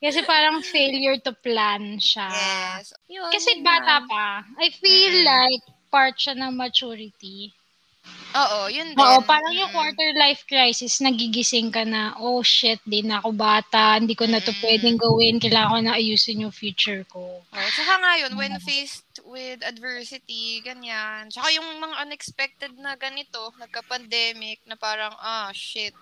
Kasi 0.01 0.25
parang 0.25 0.65
failure 0.65 1.21
to 1.21 1.37
plan 1.37 2.01
siya. 2.01 2.25
Yes. 2.33 2.97
Yun, 3.05 3.29
Kasi 3.29 3.61
yun 3.61 3.63
bata 3.63 4.01
pa. 4.09 4.41
I 4.57 4.73
feel 4.73 5.13
Mm-mm. 5.13 5.29
like 5.29 5.65
part 5.93 6.15
siya 6.17 6.35
ng 6.39 6.53
maturity. 6.55 7.53
Oo, 8.37 8.71
yun 8.71 8.95
din. 8.95 8.99
Oo, 9.01 9.17
parang 9.27 9.55
yung 9.55 9.71
Mm-mm. 9.71 9.75
quarter 9.75 10.11
life 10.19 10.43
crisis, 10.51 10.99
nagigising 11.03 11.71
ka 11.71 11.83
na, 11.87 12.15
oh 12.19 12.43
shit, 12.43 12.79
di 12.87 13.01
na 13.07 13.19
ako 13.23 13.31
bata, 13.35 13.99
hindi 13.99 14.15
ko 14.19 14.27
na 14.27 14.39
to 14.43 14.51
Mm-mm. 14.51 14.63
pwedeng 14.63 14.99
gawin, 14.99 15.39
kailangan 15.43 15.71
ko 15.73 15.79
na 15.87 15.97
ayusin 15.99 16.43
yung 16.47 16.55
future 16.55 17.03
ko. 17.07 17.43
Oh, 17.51 17.67
tsaka 17.75 17.99
nga 17.99 18.15
yun, 18.23 18.39
when 18.39 18.55
faced 18.63 19.19
with 19.27 19.59
adversity, 19.67 20.63
ganyan. 20.63 21.27
Tsaka 21.35 21.51
yung 21.51 21.83
mga 21.83 21.97
unexpected 22.07 22.73
na 22.79 22.95
ganito, 22.95 23.51
nagka-pandemic, 23.59 24.63
na 24.71 24.79
parang, 24.79 25.15
ah, 25.19 25.51
shit, 25.51 25.99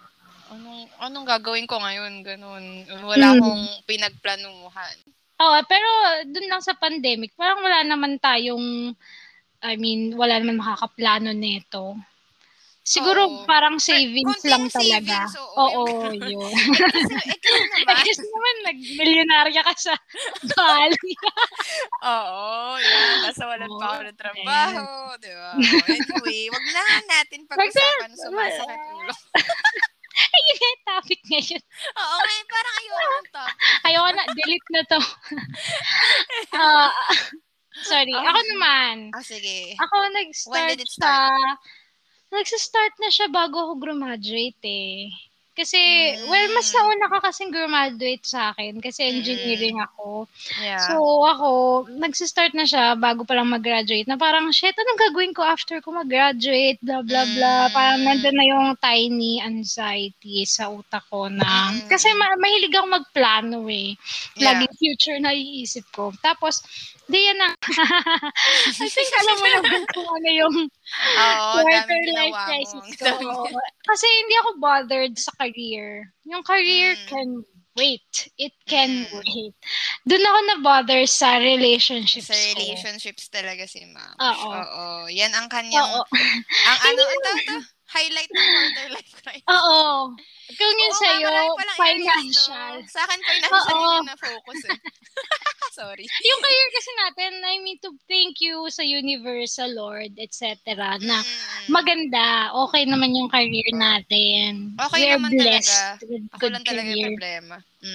anong, 0.53 0.93
anong 1.01 1.25
gagawin 1.25 1.65
ko 1.65 1.81
ngayon? 1.81 2.21
Ganun. 2.21 2.65
Wala 3.01 3.33
Hmm. 3.33 3.41
akong 3.41 3.65
pinagplanuhan. 3.89 4.97
Oo, 5.39 5.59
pero 5.71 5.89
dun 6.35 6.51
lang 6.51 6.59
sa 6.59 6.75
pandemic, 6.75 7.31
parang 7.39 7.63
wala 7.63 7.87
naman 7.87 8.19
tayong, 8.19 8.91
I 9.63 9.75
mean, 9.75 10.15
wala 10.15 10.39
naman 10.39 10.63
makakaplano 10.63 11.35
nito. 11.35 11.99
Siguro 12.89 13.29
Oo. 13.29 13.45
parang 13.45 13.77
savings 13.77 14.41
konting 14.41 14.49
lang 14.49 14.65
talaga. 14.73 15.29
savings, 15.29 15.37
oo, 15.45 15.61
Oo, 15.61 16.09
yun. 16.33 16.53
Ikaw 16.57 17.57
naman. 17.69 17.95
Kasi 18.01 18.25
naman, 18.25 18.55
nag-milyonarya 18.65 19.61
ka 19.61 19.75
sa 19.77 19.93
Bali. 20.57 21.13
Oo, 22.01 22.81
yan. 22.81 23.29
Tapos 23.29 23.45
walan 23.45 23.73
pa 23.77 23.85
ako 23.93 24.01
ng 24.09 24.19
trabaho, 24.19 24.85
di 25.21 25.33
ba? 25.37 25.51
Anyway, 25.85 26.49
wag 26.49 26.67
na 26.73 26.83
natin 27.13 27.41
pag-usapan 27.45 28.11
sumasakit 28.17 28.81
ulo. 28.97 29.13
Ayun 30.35 30.55
nga 30.57 30.67
yung 30.67 30.85
topic 30.89 31.21
ngayon. 31.29 31.63
Oo, 31.93 32.17
ngayon 32.25 32.47
parang 32.49 32.75
ayoko 32.81 33.05
ng 33.05 33.29
top. 33.37 33.53
Ayoko 33.85 34.11
na, 34.17 34.25
delete 34.33 34.71
na 34.73 34.83
to. 34.89 35.01
Ah, 36.57 36.91
sorry, 37.83 38.13
Okay. 38.13 38.27
ako 38.27 38.41
naman. 38.51 38.95
Ah, 39.13 39.25
sige. 39.25 39.75
Ako 39.77 39.97
nag-start 40.11 40.81
sa... 40.89 41.11
Nagsa-start 42.29 42.93
na 43.01 43.09
siya 43.09 43.33
bago 43.33 43.57
ako 43.57 43.73
graduate 43.81 44.61
eh. 44.63 45.09
Kasi, 45.59 45.75
Mm. 46.15 46.31
well, 46.31 46.49
mas 46.55 46.71
nauna 46.71 47.11
ka 47.11 47.19
kasing 47.19 47.51
graduate 47.51 48.23
sa 48.23 48.55
akin 48.55 48.79
kasi 48.79 49.11
engineering 49.11 49.75
ako. 49.83 50.31
Yeah. 50.63 50.79
So, 50.87 51.03
ako, 51.27 51.51
nagsa-start 51.99 52.55
na 52.55 52.63
siya 52.63 52.95
bago 52.95 53.27
pa 53.27 53.35
lang 53.35 53.51
mag-graduate 53.51 54.07
na 54.07 54.15
parang, 54.15 54.55
shit, 54.55 54.71
anong 54.71 55.03
gagawin 55.11 55.35
ko 55.35 55.43
after 55.43 55.83
ko 55.83 55.91
mag-graduate, 55.91 56.79
blah, 56.79 57.03
blah, 57.03 57.27
blah. 57.27 57.67
Mm. 57.67 57.75
Parang 57.75 58.01
nandun 58.07 58.37
na 58.39 58.47
yung 58.47 58.67
tiny 58.79 59.43
anxiety 59.43 60.47
sa 60.47 60.71
utak 60.71 61.03
ko 61.11 61.27
na, 61.27 61.75
Mm. 61.75 61.91
kasi 61.91 62.07
ma- 62.15 62.39
mahilig 62.39 62.79
ako 62.79 62.87
magplano 62.95 63.59
eh. 63.67 63.99
Yeah. 64.39 64.55
Laging 64.55 64.75
future 64.79 65.19
na 65.19 65.35
iisip 65.35 65.91
ko. 65.91 66.15
Tapos, 66.23 66.63
di 67.09 67.21
yan 67.25 67.39
na. 67.41 67.51
I 68.85 68.89
think 68.89 69.11
alam 69.17 69.37
mo 69.37 69.47
naman 69.49 69.83
kung 69.91 70.09
ano 70.09 70.29
yung 70.29 70.57
Oo, 70.69 71.49
quarter 71.65 72.01
life 72.13 72.41
crisis 72.47 72.87
ko. 73.01 73.09
Kasi 73.89 74.07
hindi 74.07 74.35
ako 74.39 74.51
bothered 74.61 75.15
sa 75.17 75.33
career. 75.41 76.13
Yung 76.29 76.45
career 76.45 76.95
Mm. 76.95 77.07
can 77.09 77.29
wait. 77.75 78.11
It 78.37 78.53
can 78.69 79.09
Mm. 79.09 79.23
wait. 79.25 79.55
Doon 80.05 80.25
ako 80.25 80.39
na-bother 80.45 81.03
sa 81.07 81.41
relationships 81.41 82.29
Sa 82.29 82.37
ko. 82.37 82.59
relationships 82.59 83.31
talaga 83.33 83.65
si 83.65 83.89
ma'am. 83.89 84.15
Oo. 84.19 84.49
Oo. 84.53 84.85
Yan 85.09 85.33
ang 85.33 85.49
kanyang, 85.49 85.89
Oo. 85.89 86.03
ang 86.05 86.79
ano, 86.93 87.01
ang 87.01 87.21
tawag 87.25 87.43
to? 87.47 87.59
Highlight 87.89 88.29
ng 88.29 88.49
quarter 88.53 88.89
life 89.01 89.13
crisis. 89.25 89.49
Oo. 89.49 90.13
Kung 90.49 90.75
yun 90.77 90.93
Oo, 90.93 91.01
sa'yo, 91.01 91.29
areas 91.29 91.77
financial. 91.77 92.75
Sa 92.89 93.01
akin, 93.05 93.21
financial 93.21 93.77
Oo. 93.77 93.93
yung 94.01 94.09
na-focus 94.09 94.61
eh. 94.69 94.79
Sorry. 95.79 96.05
Yung 96.05 96.41
career 96.43 96.69
kasi 96.75 96.91
natin, 97.07 97.31
I 97.45 97.57
mean, 97.63 97.79
to 97.81 97.95
thank 98.11 98.41
you 98.43 98.67
sa 98.69 98.83
universe, 98.83 99.57
sa 99.57 99.69
Lord, 99.71 100.17
etc. 100.19 100.59
na 101.01 101.23
Mm. 101.23 101.69
maganda. 101.71 102.51
Okay 102.67 102.83
naman 102.89 103.15
yung 103.15 103.31
career 103.31 103.69
natin. 103.73 104.75
Okay 104.75 105.07
We're 105.07 105.17
naman 105.17 105.33
blessed 105.39 106.03
talaga. 106.03 106.09
with 106.09 106.25
Ako 106.35 106.41
good 106.41 106.53
lang 106.53 106.65
talaga 106.65 106.89
yung 106.89 106.97
career. 106.99 107.09
problema. 107.15 107.57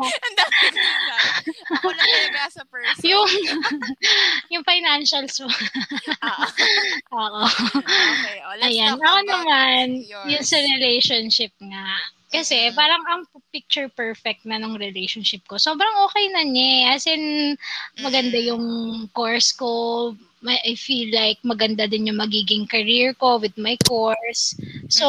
Ang 0.00 0.34
dami 0.38 0.56
sinasabi. 0.72 1.50
Ako 1.76 1.86
lang 1.92 2.08
talaga 2.08 2.42
sa 2.48 2.62
person. 2.64 3.04
yung, 3.04 3.28
yung 4.48 4.64
financials 4.64 5.36
mo. 5.44 5.48
Ah, 6.24 6.48
Oo. 7.20 7.44
okay. 7.44 8.36
Oh, 8.48 8.56
let's 8.56 8.72
Ayan. 8.72 8.96
talk 8.96 9.04
Ako 9.04 9.18
naman, 9.28 9.84
yours. 10.08 10.26
yung 10.30 10.44
sa 10.46 10.56
relationship 10.56 11.52
nga. 11.60 12.00
Kasi 12.30 12.70
Mm. 12.70 12.74
parang 12.74 13.02
ang 13.04 13.22
picture 13.50 13.90
perfect 13.90 14.46
na 14.46 14.54
ng 14.56 14.78
relationship 14.78 15.42
ko. 15.44 15.58
Sobrang 15.58 16.06
okay 16.06 16.30
na 16.30 16.46
niya 16.46 16.68
eh. 16.70 16.84
As 16.94 17.04
in, 17.04 17.58
maganda 17.98 18.38
Mm. 18.38 18.46
yung 18.54 18.64
course 19.10 19.50
ko. 19.50 20.14
I 20.40 20.72
feel 20.72 21.12
like 21.12 21.36
maganda 21.44 21.84
din 21.84 22.08
yung 22.08 22.16
magiging 22.16 22.64
career 22.64 23.12
ko 23.12 23.36
with 23.36 23.52
my 23.60 23.76
course. 23.84 24.56
So, 24.88 25.04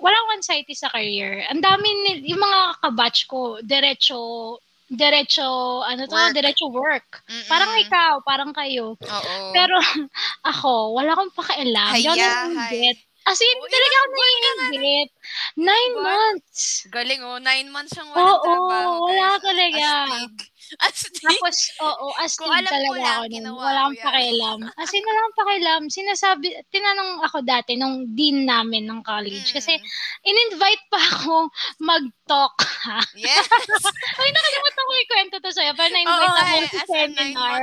wala 0.00 0.16
akong 0.16 0.40
anxiety 0.40 0.72
sa 0.72 0.88
career. 0.88 1.44
Ang 1.52 1.60
dami, 1.60 1.84
ni- 1.84 2.32
yung 2.32 2.40
mga 2.40 2.80
kabatch 2.80 3.28
ko, 3.28 3.60
diretso, 3.60 4.56
diretso, 4.88 5.44
ano 5.84 6.08
to, 6.08 6.14
Work. 6.14 6.32
diretso 6.32 6.66
work. 6.72 7.20
Mm-mm. 7.28 7.50
Parang 7.50 7.68
ikaw, 7.76 8.12
parang 8.24 8.52
kayo. 8.54 8.96
Oo. 8.96 9.34
Pero 9.52 9.76
ako, 10.48 10.94
wala 10.94 11.12
akong 11.12 11.36
pakialam. 11.36 11.92
Hindi 11.92 12.06
ako 12.08 12.16
Haya, 12.16 12.32
naiingit. 12.48 12.98
As 13.26 13.38
in, 13.42 13.58
Oo, 13.58 13.66
talaga 13.66 13.96
ako 13.98 14.14
naiingit. 14.14 15.10
Nine 15.58 15.92
Diba? 15.92 16.02
months. 16.06 16.86
Galing 16.94 17.22
oh, 17.26 17.42
nine 17.42 17.68
months 17.74 17.90
siyang 17.90 18.10
walang 18.14 18.38
Oo, 18.38 18.42
trabaho. 18.46 19.02
wala 19.02 19.28
guys. 19.34 19.42
talaga. 19.42 19.86
Astig. 20.06 20.34
Astig. 20.82 21.22
Tapos, 21.22 21.56
oo, 21.78 22.06
astig 22.18 22.42
Kung 22.42 22.52
alam 22.52 22.66
ko 22.66 22.74
talaga 22.74 22.98
lang, 22.98 23.16
ako 23.16 23.24
nun. 23.30 23.46
Wala 23.54 23.78
ko 23.78 23.86
akong 23.86 24.00
pakialam. 24.02 24.58
As 24.74 24.90
in, 24.90 25.04
wala 25.04 25.18
akong 25.18 25.38
pakialam. 25.38 25.82
Sinasabi, 25.88 26.46
tinanong 26.68 27.12
ako 27.22 27.38
dati 27.42 27.72
nung 27.74 27.96
dean 28.12 28.44
namin 28.44 28.84
ng 28.84 29.00
college. 29.02 29.50
Kasi, 29.50 29.78
Mm. 29.78 29.86
in-invite 30.24 30.84
pa 30.88 31.00
ako 31.00 31.34
mag-talk. 31.78 32.56
ha? 32.86 32.98
Yes. 33.14 33.46
Ay, 34.20 34.30
nakalimutan 34.30 34.84
ko 34.84 34.92
ikwento 35.00 35.36
to 35.38 35.50
sa'yo. 35.50 35.72
Pero 35.72 35.90
na-invite 35.90 36.26
ako 36.26 36.54
eh, 36.56 36.66
sa 36.66 36.82
as 36.82 36.88
seminar. 36.90 37.62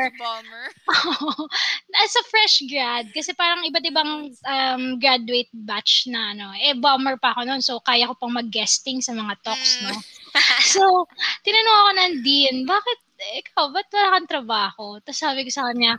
As 2.03 2.13
a 2.15 2.23
fresh 2.27 2.63
grad, 2.65 3.11
kasi 3.13 3.31
parang 3.33 3.63
iba't 3.63 3.85
ibang 3.85 4.11
um, 4.33 4.83
graduate 4.97 5.49
batch 5.53 6.07
na, 6.07 6.33
ano, 6.33 6.51
eh, 6.55 6.73
bomber 6.73 7.15
pa 7.15 7.31
ako 7.31 7.45
noon, 7.45 7.61
so 7.61 7.79
kaya 7.79 8.09
ko 8.09 8.15
pang 8.17 8.33
mag-guesting 8.33 8.99
sa 8.99 9.13
mga 9.13 9.35
talks, 9.41 9.77
Mm. 9.77 9.83
no? 9.85 9.93
so, 10.73 11.05
tinanong 11.45 11.77
ako 11.79 11.91
ng 11.93 12.13
dean, 12.25 12.55
bakit, 12.65 12.99
ikaw, 13.39 13.69
ba't 13.69 13.87
wala 13.93 14.13
kang 14.17 14.29
trabaho? 14.29 14.85
Tapos 15.01 15.19
sabi 15.21 15.45
ko 15.45 15.51
sa 15.53 15.69
kanya, 15.71 15.95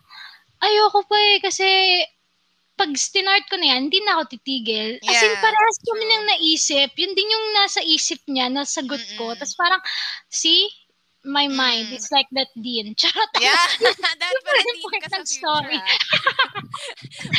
ayoko 0.61 1.07
pa 1.07 1.17
eh, 1.17 1.39
kasi 1.41 1.69
pag 2.75 2.91
stinart 2.99 3.47
ko 3.47 3.55
na 3.55 3.71
yan, 3.79 3.87
hindi 3.87 4.03
na 4.03 4.19
ako 4.19 4.35
titigil. 4.35 4.99
As 5.07 5.23
in, 5.23 5.31
Yeah, 5.31 5.39
parehas 5.39 5.79
kami 5.87 6.05
nang 6.11 6.25
naisip. 6.27 6.91
Yun 6.99 7.15
din 7.15 7.31
yung 7.31 7.47
nasa 7.55 7.81
isip 7.87 8.19
niya, 8.27 8.51
nasagot 8.51 8.99
ko. 9.15 9.31
Mm-mm. 9.31 9.39
Tapos 9.39 9.55
parang, 9.55 9.79
see, 10.27 10.67
my 11.25 11.47
mind, 11.49 11.89
Mm. 11.89 11.95
it's 11.97 12.11
like 12.11 12.27
that 12.35 12.51
dean. 12.59 12.93
Charot. 13.01 13.31
Yeah, 13.41 13.55
that 14.21 14.33
Super 14.35 14.43
pala 14.43 14.61
din 14.61 15.01
ka 15.01 15.09
sa 15.09 15.19
story. 15.25 15.79
o, 15.79 15.87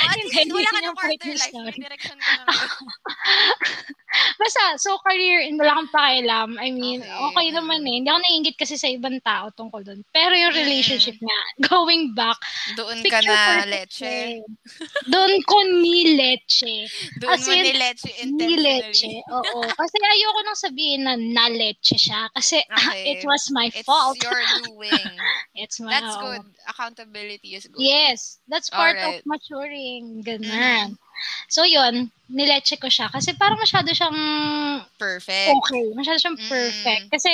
at 0.07 0.17
Hindi, 0.17 0.49
least 0.49 0.55
wala 0.55 0.69
ka 0.71 0.79
ng 0.81 0.95
quarter 0.97 1.33
life. 1.35 1.75
Direction 1.77 2.17
ka 2.17 2.31
na 2.31 2.43
ngayon. 2.47 2.71
Basta, 4.35 4.77
so 4.77 4.97
career, 5.01 5.43
and 5.43 5.55
wala 5.55 5.77
kang 5.77 5.91
pakialam. 5.91 6.49
I 6.57 6.69
mean, 6.69 7.01
Okay, 7.01 7.23
okay, 7.31 7.47
naman 7.51 7.81
mm. 7.81 7.89
eh. 7.89 7.95
Hindi 7.99 8.09
ako 8.09 8.19
naiingit 8.21 8.55
kasi 8.55 8.75
sa 8.75 8.87
ibang 8.87 9.17
tao 9.21 9.49
tungkol 9.51 9.81
doon. 9.81 10.01
Pero 10.09 10.33
yung 10.33 10.51
Mm. 10.51 10.61
relationship 10.61 11.17
nga, 11.25 11.39
going 11.65 12.13
back, 12.13 12.37
Doon 12.75 12.99
ka 13.01 13.19
na, 13.21 13.35
perfect 13.61 13.69
leche. 13.69 14.03
eh. 14.03 14.33
Doon 15.05 15.33
ko 15.43 15.57
ni 15.81 16.15
leche. 16.15 16.87
Doon 17.17 17.39
mo 17.39 17.51
in, 17.51 17.63
ni 17.63 17.73
leche 17.73 18.09
Ni 18.25 18.55
leche. 18.55 19.07
intentionally. 19.07 19.21
Oo. 19.31 19.59
Kasi 19.69 19.95
ayoko 20.01 20.39
nang 20.43 20.59
sabihin 20.59 21.01
na 21.03 21.13
na 21.15 21.45
leche 21.47 21.95
siya. 21.95 22.27
Kasi 22.31 22.59
Okay. 22.65 23.15
it 23.15 23.21
was 23.23 23.47
my 23.51 23.67
It's 23.69 23.83
fault. 23.83 24.17
your 24.19 24.39
doing. 24.63 25.13
It's 25.55 25.79
my 25.79 25.91
That's 25.91 26.15
oo. 26.15 26.21
good. 26.21 26.43
Accountability 26.67 27.55
is 27.55 27.65
good. 27.65 27.79
Yes, 27.79 28.39
that's 28.47 28.67
part 28.67 28.97
Alright. 28.97 29.23
of 29.23 29.25
maturing. 29.25 30.19
Ganun. 30.21 30.99
So, 31.47 31.63
yun, 31.63 32.09
nileche 32.29 32.75
ko 32.81 32.87
siya. 32.89 33.07
Kasi 33.11 33.33
parang 33.37 33.59
masyado 33.61 33.89
siyang 33.93 34.17
Perfect. 34.97 35.55
okay. 35.61 35.85
Masyado 35.93 36.17
siyang 36.17 36.39
Mm. 36.39 36.49
perfect. 36.49 37.03
Kasi 37.13 37.31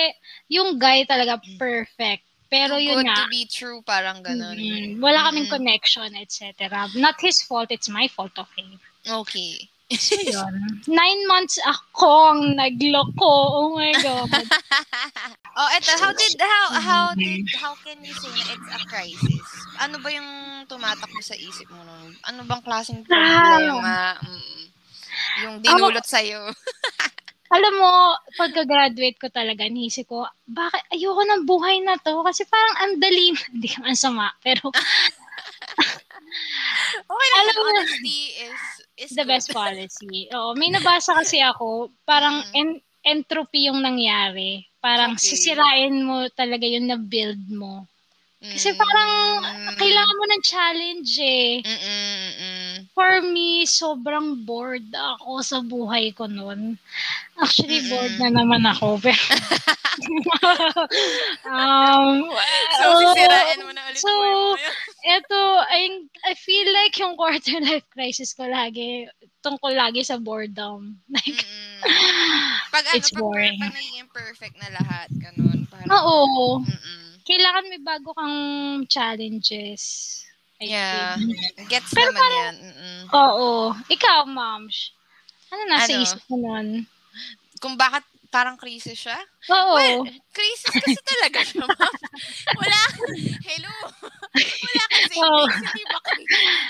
yung 0.52 0.76
guy 0.78 1.06
talaga 1.08 1.40
perfect. 1.58 2.24
Pero 2.52 2.76
Too 2.76 2.84
yun 2.84 3.00
good 3.00 3.08
nga, 3.08 3.16
to 3.16 3.26
be 3.32 3.48
true, 3.48 3.80
parang 3.82 4.20
ganun. 4.20 4.60
mm, 4.60 5.00
wala 5.00 5.32
kaming 5.32 5.48
Mm. 5.48 5.56
connection, 5.56 6.10
etc. 6.20 6.92
Not 7.00 7.16
his 7.24 7.40
fault, 7.48 7.72
it's 7.72 7.88
my 7.88 8.12
fault, 8.12 8.36
okay. 8.36 8.68
Okay. 9.08 9.71
So, 10.00 10.16
yun. 10.16 10.82
Nine 10.88 11.22
months 11.28 11.60
akong 11.64 12.56
nagloko. 12.56 13.34
Oh 13.52 13.70
my 13.76 13.92
God. 14.00 14.32
oh, 15.60 15.70
eto, 15.76 15.92
how 16.00 16.12
did, 16.16 16.36
how, 16.40 16.68
how 16.80 17.06
did, 17.16 17.44
how 17.60 17.74
can 17.84 18.00
you 18.04 18.14
say 18.16 18.32
na 18.32 18.56
it's 18.56 18.70
a 18.72 18.80
crisis? 18.88 19.44
Ano 19.84 20.00
ba 20.00 20.10
yung 20.14 20.64
tumatakbo 20.72 21.20
sa 21.20 21.36
isip 21.36 21.68
mo 21.72 21.84
nun? 21.84 22.16
Ano 22.24 22.48
bang 22.48 22.64
klaseng 22.64 23.04
problema? 23.04 24.16
Mm, 24.24 24.62
yung 25.44 25.56
dinulot 25.60 26.06
sa'yo? 26.08 26.52
Alam 27.52 27.74
mo, 27.84 28.16
pagka-graduate 28.40 29.20
ko 29.20 29.28
talaga, 29.28 29.68
naisip 29.68 30.08
ko, 30.08 30.24
bakit 30.48 30.88
ayoko 30.96 31.20
ng 31.20 31.44
buhay 31.44 31.84
na 31.84 32.00
to? 32.00 32.24
Kasi 32.24 32.48
parang 32.48 32.76
ang 32.80 32.94
dali, 32.96 33.36
hindi 33.52 33.68
ang 33.84 33.98
sama, 34.00 34.32
pero 34.40 34.72
Okay 37.12 37.30
Alam 37.44 37.56
mo- 37.56 37.66
honesty 37.68 38.20
is, 38.40 38.64
is 39.02 39.12
the 39.12 39.26
good. 39.26 39.34
best 39.34 39.50
policy. 39.50 40.30
Oo, 40.38 40.54
may 40.54 40.70
nabasa 40.70 41.18
kasi 41.18 41.42
ako, 41.42 41.90
parang 42.06 42.46
Mm. 42.46 42.54
en- 42.54 42.82
entropy 43.02 43.66
yung 43.66 43.82
nangyari. 43.82 44.62
Parang 44.78 45.18
Okay. 45.18 45.34
sisirain 45.34 45.94
mo 46.02 46.30
talaga 46.32 46.66
yung 46.66 46.86
na-build 46.86 47.50
mo. 47.50 47.90
Kasi 48.42 48.74
Mm. 48.74 48.78
parang 48.78 49.12
kailangan 49.78 50.18
mo 50.18 50.26
ng 50.26 50.44
challenge 50.44 51.12
eh. 51.22 51.62
Mm-mm, 51.62 52.10
mm-mm. 52.26 52.51
For 53.02 53.18
me, 53.26 53.66
sobrang 53.66 54.46
bored 54.46 54.86
ako 54.94 55.42
sa 55.42 55.58
buhay 55.66 56.14
ko 56.14 56.30
noon. 56.30 56.78
Actually, 57.42 57.82
Mm-mm. 57.82 57.90
bored 57.90 58.16
na 58.22 58.30
naman 58.30 58.62
ako. 58.70 59.00
Pero, 59.06 59.18
um, 61.50 62.30
So, 62.78 62.86
well, 62.86 62.94
sisirain 62.94 63.60
mo 63.66 63.72
na 63.74 63.82
ulit 63.90 64.02
so. 64.02 64.14
Eto, 65.02 65.42
I, 65.66 66.06
I 66.30 66.34
feel 66.38 66.70
like 66.74 66.94
yung 67.02 67.18
quarter 67.18 67.58
life 67.60 67.86
crisis 67.90 68.38
ko 68.38 68.46
lagi, 68.46 69.10
tungkol 69.42 69.74
lagi 69.74 70.06
sa 70.06 70.22
boredom. 70.22 71.02
Like, 71.14 71.42
Mm-mm. 71.42 71.82
Pag 72.70 72.86
ano, 72.86 72.98
It's 72.98 73.10
pag, 73.10 73.22
boring. 73.26 73.58
pag 73.58 73.74
naging 73.74 74.10
perfect 74.14 74.56
na 74.62 74.70
lahat, 74.70 75.10
ganun. 75.18 75.66
Parang, 75.68 75.90
oo, 75.90 76.62
Mm-mm. 76.62 77.02
kailangan 77.26 77.66
may 77.70 77.82
bago 77.82 78.14
kang 78.14 78.38
challenges. 78.86 79.82
I 80.62 80.66
Yeah. 80.70 81.18
think. 81.18 81.70
Gets 81.70 81.90
Pero 81.92 82.14
naman 82.14 82.32
yan. 82.32 82.56
Mm-mm. 82.62 83.00
Oo. 83.12 83.50
Ikaw, 83.90 84.30
ma'am. 84.30 84.70
Ano 85.52 85.62
nasa 85.68 85.92
Ano? 85.92 86.04
isip 86.06 86.22
mo 86.30 86.38
nun? 86.38 86.86
Kung 87.58 87.76
bakit 87.76 88.06
parang 88.32 88.56
crisis 88.56 88.96
siya? 88.96 89.18
Oo. 89.52 89.76
Well, 89.76 90.02
crisis 90.32 90.72
kasi 90.72 90.96
talaga 91.04 91.44
siya, 91.44 91.66
ma'am. 91.68 91.94
Wala. 92.62 92.82
Hello. 93.44 93.74
Wala 94.64 94.84
kasi 94.88 95.16
yun? 95.20 95.50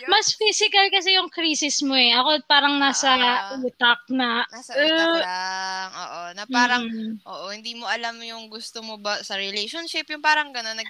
Mas 0.10 0.34
physical 0.34 0.88
kasi 0.90 1.14
yung 1.14 1.30
crisis 1.30 1.84
mo 1.86 1.94
eh. 1.94 2.16
Ako 2.16 2.42
parang 2.48 2.80
nasa 2.82 3.12
Ah. 3.14 3.60
utak 3.62 4.02
na. 4.10 4.48
Nasa 4.50 4.72
utak 4.74 4.88
Uh, 5.06 5.20
lang. 5.22 5.90
Oo. 5.94 6.22
Na 6.34 6.44
parang, 6.48 6.84
mm, 6.88 7.14
oo, 7.28 7.46
hindi 7.54 7.76
mo 7.76 7.86
alam 7.86 8.18
yung 8.24 8.50
gusto 8.50 8.82
mo 8.82 8.98
ba 8.98 9.20
sa 9.22 9.36
relationship. 9.38 10.08
Yung 10.10 10.24
parang 10.24 10.50
gano'n, 10.50 10.80
nag, 10.80 10.90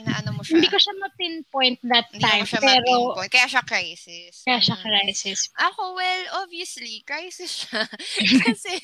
inaano 0.00 0.32
mo 0.32 0.42
siya. 0.42 0.56
hindi 0.56 0.68
ko 0.68 0.76
siya 0.76 0.94
ma-pinpoint 0.96 1.78
that 1.84 2.06
Hindi 2.10 2.24
time. 2.24 2.40
mo 2.40 2.46
siya 2.48 2.60
pero, 2.60 2.88
ma-pinpoint. 2.88 3.30
Kaya 3.30 3.46
siya 3.46 3.62
crisis. 3.62 4.34
kaya 4.42 4.60
siya 4.60 4.76
Mm. 4.76 4.84
crisis. 4.84 5.40
Ako, 5.56 5.82
well, 5.94 6.22
obviously, 6.40 7.04
crisis 7.04 7.64
siya. 7.64 7.84
kasi, 8.44 8.74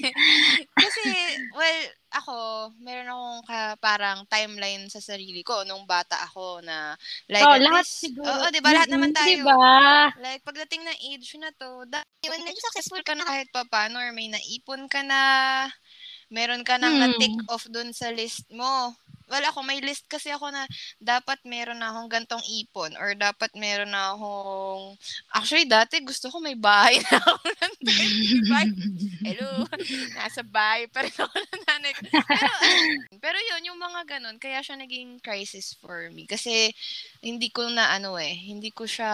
kasi, 0.73 1.05
well, 1.51 1.81
ako, 2.13 2.37
meron 2.79 3.09
akong 3.09 3.43
ka, 3.45 3.61
parang 3.79 4.19
timeline 4.27 4.89
sa 4.89 5.01
sarili 5.01 5.41
ko 5.41 5.65
nung 5.65 5.85
bata 5.85 6.17
ako 6.25 6.61
na, 6.61 6.97
like, 7.29 7.45
oh, 7.45 7.57
at 7.57 7.61
lahat 7.61 7.85
least, 7.85 8.09
siguro. 8.09 8.29
Oo, 8.29 8.47
di 8.49 8.61
ba? 8.61 8.71
Lahat 8.73 8.89
naman 8.89 9.11
Mm, 9.11 9.17
tayo. 9.17 9.37
Di 9.37 9.45
ba? 9.45 9.57
Like, 10.17 10.43
pagdating 10.45 10.83
ng 10.83 10.99
age 11.13 11.29
na 11.37 11.51
to, 11.53 11.85
dahil 11.85 12.29
when 12.29 12.45
successful 12.57 13.03
ka 13.05 13.13
na 13.13 13.25
kahit 13.25 13.49
pa 13.53 13.65
paano, 13.67 14.01
or 14.01 14.13
may 14.13 14.29
naipon 14.29 14.89
ka 14.89 15.05
na, 15.05 15.21
meron 16.27 16.65
ka 16.67 16.75
nang 16.81 16.97
Hmm. 16.97 17.03
na-tick 17.07 17.37
off 17.47 17.69
dun 17.69 17.93
sa 17.93 18.11
list 18.11 18.49
mo. 18.51 18.97
Well, 19.27 19.43
ako, 19.43 19.67
may 19.67 19.83
list 19.83 20.07
kasi 20.07 20.31
ako 20.31 20.55
na 20.55 20.63
dapat 20.97 21.43
meron 21.43 21.83
na 21.83 21.91
akong 21.91 22.07
gantong 22.07 22.45
ipon 22.47 22.95
or 22.95 23.13
dapat 23.13 23.51
meron 23.59 23.91
na 23.91 24.15
akong... 24.15 24.95
Actually, 25.35 25.67
dati 25.67 25.99
gusto 26.01 26.31
ko 26.31 26.39
may 26.39 26.55
bahay 26.55 27.03
na 27.03 27.19
ako 27.27 27.43
ng 27.43 27.75
25. 27.83 29.27
Hello, 29.27 29.51
nasa 30.15 30.47
bahay 30.47 30.87
pa 30.87 31.03
rin 31.03 31.15
ako 31.15 31.35
ng 31.35 31.63
nanay. 31.67 31.93
Pero, 32.07 32.51
pero 33.19 33.39
yun, 33.41 33.75
yung 33.75 33.81
mga 33.83 34.01
ganun, 34.17 34.39
kaya 34.39 34.63
siya 34.63 34.79
naging 34.79 35.19
crisis 35.19 35.75
for 35.75 36.07
me. 36.15 36.25
Kasi 36.25 36.71
hindi 37.19 37.51
ko 37.51 37.67
na 37.67 37.99
ano 37.99 38.15
eh, 38.17 38.31
hindi 38.31 38.71
ko 38.71 38.87
siya, 38.87 39.11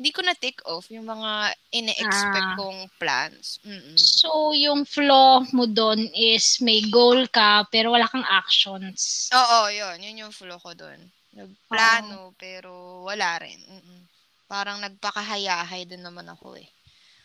hindi 0.00 0.10
ko 0.16 0.24
na 0.24 0.32
take 0.32 0.64
off 0.64 0.88
yung 0.88 1.04
mga 1.04 1.52
ine-expect 1.72 2.24
Ah. 2.46 2.56
kong 2.56 2.80
plans. 2.96 3.58
Mm-mm. 3.66 3.96
So, 3.98 4.56
yung 4.56 4.88
flaw 4.88 5.44
mo 5.52 5.68
doon 5.68 6.08
is 6.14 6.56
may 6.62 6.80
goal 6.88 7.28
ka, 7.28 7.68
pero 7.68 7.92
wala 7.92 8.08
kang 8.08 8.24
actions. 8.24 9.25
Oo, 9.34 9.58
yun. 9.72 9.98
Yun 10.02 10.22
yung 10.26 10.34
flow 10.34 10.60
ko 10.62 10.76
doon. 10.76 11.00
Nagplano, 11.34 12.32
pero 12.38 13.02
wala 13.04 13.36
rin. 13.42 13.58
Mm-mm. 13.66 14.00
Parang 14.46 14.78
nagpakahayahay 14.78 15.84
din 15.90 16.06
naman 16.06 16.30
ako 16.30 16.54
eh. 16.54 16.68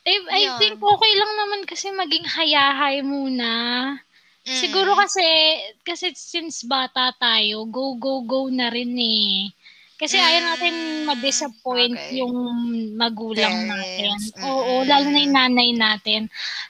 I, 0.01 0.17
I 0.33 0.41
Yun. 0.49 0.57
think 0.57 0.77
okay 0.81 1.13
lang 1.13 1.33
naman 1.37 1.61
kasi 1.69 1.93
maging 1.93 2.25
hayahay 2.25 3.05
muna. 3.05 3.51
Mm. 4.41 4.57
Siguro 4.57 4.97
kasi, 4.97 5.21
kasi 5.85 6.09
since 6.17 6.65
bata 6.65 7.13
tayo, 7.21 7.69
go, 7.69 7.93
go, 7.93 8.25
go 8.25 8.49
na 8.49 8.73
rin 8.73 8.97
eh. 8.97 9.53
Kasi 10.01 10.17
ayaw 10.17 10.41
natin 10.57 10.73
Mm, 10.73 11.05
ma-disappoint 11.05 11.93
okay. 11.93 12.17
yung 12.17 12.33
magulang 12.97 13.53
Parents, 13.69 14.33
natin. 14.33 14.41
Oo, 14.41 14.81
mm-mm. 14.81 14.89
lalo 14.89 15.05
na 15.13 15.19
yung 15.21 15.35
nanay 15.37 15.69
natin. 15.77 16.21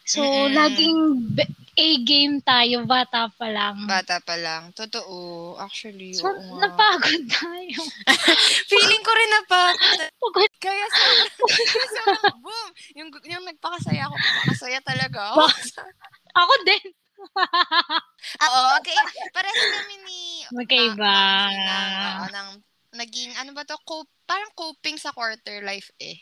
So, 0.03 0.19
Mm-mm. 0.19 0.51
laging 0.51 0.99
be- 1.31 1.51
A-game 1.71 2.43
tayo, 2.43 2.83
bata 2.83 3.31
pa 3.31 3.47
lang. 3.47 3.87
Bata 3.87 4.19
pa 4.19 4.35
lang. 4.35 4.75
Totoo. 4.75 5.55
Actually, 5.55 6.11
so, 6.11 6.27
oo 6.27 6.59
nga. 6.59 6.67
napagod 6.67 7.23
tayo. 7.31 7.79
Feeling 8.69 8.99
ko 8.99 9.11
rin 9.15 9.31
na 9.31 9.41
pa. 9.47 9.63
Pagod. 10.19 10.51
Kaya 10.59 10.85
kaya 10.91 11.87
sobrang, 11.95 12.39
boom! 12.43 12.69
Yung, 12.99 13.09
yung 13.23 13.43
nagpakasaya 13.47 14.11
ako, 14.11 14.15
pakasaya 14.19 14.79
talaga 14.83 15.31
ako. 15.31 15.47
Ako 16.43 16.53
din. 16.67 16.85
Oo, 18.43 18.61
okay. 18.79 18.97
Pares 19.31 19.55
kami 19.55 19.95
ni 20.03 20.19
Magkaiba. 20.51 21.15
Na, 21.55 21.77
na, 21.87 22.07
oo, 22.19 22.25
ng, 22.31 22.49
naging, 22.95 23.31
ano 23.39 23.51
ba 23.55 23.63
to, 23.63 23.75
cope, 23.83 24.09
parang 24.27 24.51
coping 24.55 24.95
sa 24.99 25.11
quarter 25.11 25.63
life 25.63 25.91
eh. 25.99 26.19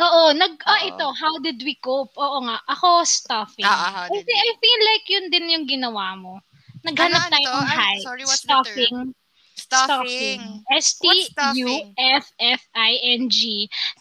Oo, 0.00 0.32
nag, 0.32 0.56
ah, 0.64 0.80
Oo. 0.80 0.88
ito, 0.88 1.06
how 1.12 1.36
did 1.44 1.60
we 1.60 1.76
cope? 1.76 2.12
Oo 2.16 2.40
nga, 2.48 2.56
ako 2.64 3.04
stuffing. 3.04 3.64
Oo, 3.68 3.86
how 3.92 4.08
did 4.08 4.24
Kasi 4.24 4.32
I 4.32 4.50
feel 4.56 4.80
like 4.88 5.04
yun 5.08 5.26
din 5.28 5.46
yung 5.52 5.66
ginawa 5.68 6.16
mo. 6.16 6.40
Naghanap 6.80 7.28
Ano, 7.28 7.32
tayo 7.32 7.48
ano 7.52 7.56
ng 7.60 7.68
Ano- 7.68 7.76
height. 7.76 8.04
sorry, 8.04 8.24
what's 8.24 8.44
the 8.44 8.56
term? 8.64 9.12
Stuffing. 9.62 10.40
Stuffing. 10.82 11.94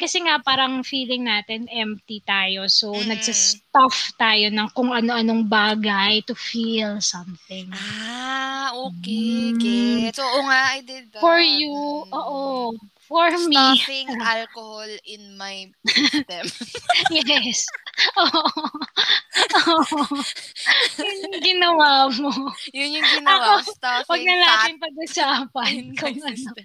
Kasi 0.01 0.17
nga 0.25 0.41
parang 0.41 0.81
feeling 0.81 1.23
natin 1.29 1.69
empty 1.69 2.21
tayo. 2.25 2.65
So, 2.67 2.99
Mm. 3.01 3.13
nagsa-stuff 3.13 3.95
tayo 4.17 4.47
ng 4.49 4.69
kung 4.73 4.89
ano-anong 4.91 5.45
bagay 5.47 6.25
to 6.25 6.33
feel 6.33 6.97
something. 7.01 7.69
Ah, 7.71 8.73
okay. 8.73 9.53
Mm. 9.53 9.59
Get. 9.61 10.15
So, 10.17 10.25
oo 10.25 10.41
nga, 10.49 10.61
I 10.75 10.79
did 10.81 11.05
that. 11.13 11.21
For 11.21 11.37
you, 11.39 11.75
oo. 12.09 12.73
For 13.11 13.27
me, 13.43 13.75
Stuffing 13.75 14.07
alcohol 14.23 14.87
in 15.03 15.35
my 15.35 15.67
system. 15.83 16.47
yes. 17.11 17.67
Oo. 18.15 18.43
Oo. 19.67 19.99
Yun 20.95 21.17
yung 21.27 21.43
ginawa 21.43 22.07
mo. 22.07 22.31
Yun 22.71 23.03
yung 23.03 23.09
ginawa. 23.19 23.59
Ako, 23.59 23.75
Stuffing 23.75 24.07
Huwag 24.07 24.23
na 24.23 24.35
natin 24.39 24.79
pag-usapan 24.79 25.71
in 25.75 25.91
my 25.91 25.99
kung 25.99 26.23
ano. 26.23 26.51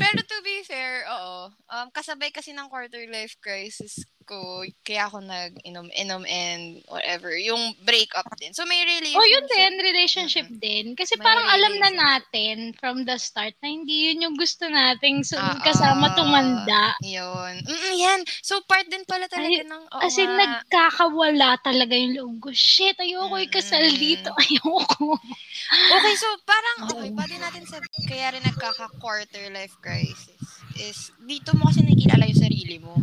Pero 0.00 0.18
to 0.26 0.38
be 0.42 0.66
fair, 0.66 1.06
oo. 1.06 1.54
Um, 1.70 1.86
kasabay 1.94 2.34
kasi 2.34 2.50
ng 2.50 2.66
quarter 2.66 3.06
life 3.06 3.38
crisis 3.38 4.02
ko, 4.26 4.64
kaya 4.84 5.06
ako 5.06 5.20
nag-inom-inom 5.24 6.22
and 6.28 6.80
whatever. 6.88 7.32
Yung 7.36 7.74
breakup 7.84 8.26
din. 8.40 8.52
So, 8.56 8.64
may 8.66 8.82
relationship. 8.82 9.20
Oh, 9.20 9.28
yun 9.28 9.46
din, 9.48 9.72
relationship 9.82 10.48
din. 10.60 10.86
Kasi 10.96 11.14
May 11.16 11.24
parang 11.24 11.46
alam 11.52 11.74
na 11.80 11.90
natin 11.92 12.56
from 12.80 13.04
the 13.04 13.16
start 13.20 13.54
na 13.60 13.68
hindi 13.68 14.10
yun 14.10 14.24
yung 14.30 14.36
gusto 14.36 14.66
nating 14.68 15.22
so, 15.22 15.36
Ah, 15.40 15.60
kasama 15.62 16.10
tumanda. 16.16 16.96
Yun. 17.04 17.54
Mm, 17.64 17.94
yan. 17.96 18.20
So, 18.40 18.60
part 18.64 18.86
din 18.88 19.04
pala 19.04 19.28
talaga 19.28 19.60
Ay, 19.60 19.66
ng, 19.66 19.84
oo 19.92 20.00
As 20.02 20.14
in, 20.16 20.28
nga. 20.28 20.40
nagkakawala 20.40 21.48
talaga 21.60 21.94
yung 21.96 22.14
loob 22.16 22.34
ko. 22.40 22.48
Shit, 22.52 22.96
ayoko 23.00 23.36
ikasal 23.40 23.84
Mm-mm. 23.84 24.00
dito. 24.00 24.30
Ayoko. 24.42 25.16
Okay, 25.90 26.14
so 26.16 26.26
parang, 26.48 26.78
okay, 26.96 27.10
pwede 27.14 27.34
natin 27.38 27.64
sa, 27.68 27.78
kaya 28.08 28.32
rin 28.34 28.44
nagkaka-quarter 28.48 29.44
life 29.52 29.76
crisis 29.84 30.39
is, 30.78 31.10
dito 31.18 31.56
mo 31.58 31.66
kasi 31.66 31.82
nakikilala 31.82 32.28
yung 32.28 32.42
sarili 32.42 32.76
mo. 32.78 32.94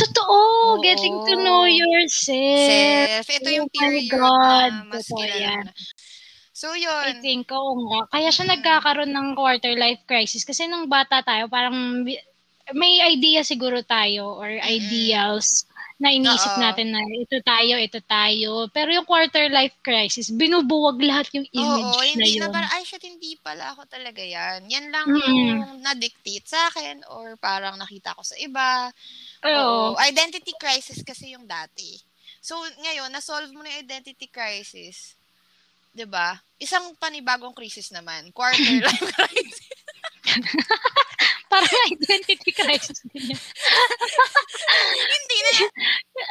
Totoo, 0.00 0.36
Oo. 0.78 0.82
getting 0.82 1.16
to 1.28 1.34
know 1.38 1.68
yourself. 1.68 2.66
Self. 2.66 3.26
Ito 3.28 3.48
yung 3.52 3.68
Oh 3.70 3.74
my 3.74 3.78
period 3.78 4.10
God, 4.10 4.72
na 4.72 4.84
mas 4.88 5.04
totoo 5.06 5.18
kilala 5.22 5.38
yan. 5.38 5.64
So, 6.54 6.70
I 6.70 6.86
yun. 6.86 7.18
think, 7.18 7.50
oo 7.50 7.74
nga. 7.90 8.00
Kaya 8.14 8.30
siya 8.30 8.46
nagkakaroon 8.46 9.10
ng 9.10 9.28
quarter 9.34 9.74
life 9.74 10.06
crisis. 10.06 10.46
Kasi 10.46 10.70
nung 10.70 10.86
bata 10.86 11.18
tayo, 11.20 11.50
parang 11.50 12.06
may 12.72 13.02
idea 13.04 13.44
siguro 13.44 13.82
tayo 13.84 14.38
or 14.38 14.48
ideals 14.62 15.68
na 15.94 16.10
iniisip 16.10 16.58
natin 16.58 16.90
na 16.90 17.00
ito 17.06 17.38
tayo, 17.46 17.78
ito 17.78 18.02
tayo. 18.02 18.66
Pero 18.74 18.90
yung 18.90 19.06
quarter 19.06 19.46
life 19.46 19.78
crisis, 19.78 20.34
binubuwag 20.34 20.98
lahat 20.98 21.30
yung 21.38 21.46
image 21.54 21.94
Oo, 21.94 22.02
na 22.02 22.26
hindi 22.26 22.34
yun. 22.34 22.42
na 22.42 22.50
parang, 22.50 22.72
ay, 22.74 22.82
shit, 22.82 23.04
hindi 23.06 23.38
pala 23.38 23.70
ako 23.72 23.86
talaga 23.86 24.18
yan. 24.18 24.66
Yan 24.66 24.90
lang 24.90 25.06
Mm-mm. 25.06 25.22
yung 25.30 25.72
na-dictate 25.86 26.50
sa 26.50 26.66
akin 26.66 27.06
or 27.14 27.38
parang 27.38 27.78
nakita 27.78 28.10
ko 28.18 28.26
sa 28.26 28.34
iba. 28.42 28.90
Oo. 29.46 29.94
Oo. 29.94 30.00
Identity 30.02 30.52
crisis 30.58 31.06
kasi 31.06 31.30
yung 31.38 31.46
dati. 31.46 31.94
So, 32.42 32.58
ngayon, 32.58 33.14
na-solve 33.14 33.54
mo 33.54 33.62
na 33.62 33.70
yung 33.72 33.86
identity 33.86 34.26
crisis. 34.28 35.14
'Di 35.94 36.10
ba? 36.10 36.34
Isang 36.58 36.90
panibagong 36.98 37.54
crisis 37.54 37.94
naman. 37.94 38.34
Quarter 38.34 38.82
life 38.90 39.08
crisis. 39.14 39.62
Parang 41.54 41.86
identity 41.94 42.50
crisis 42.50 42.98
din 43.06 43.30
yun. 43.30 43.40
Hindi 45.06 45.38
na. 45.38 45.50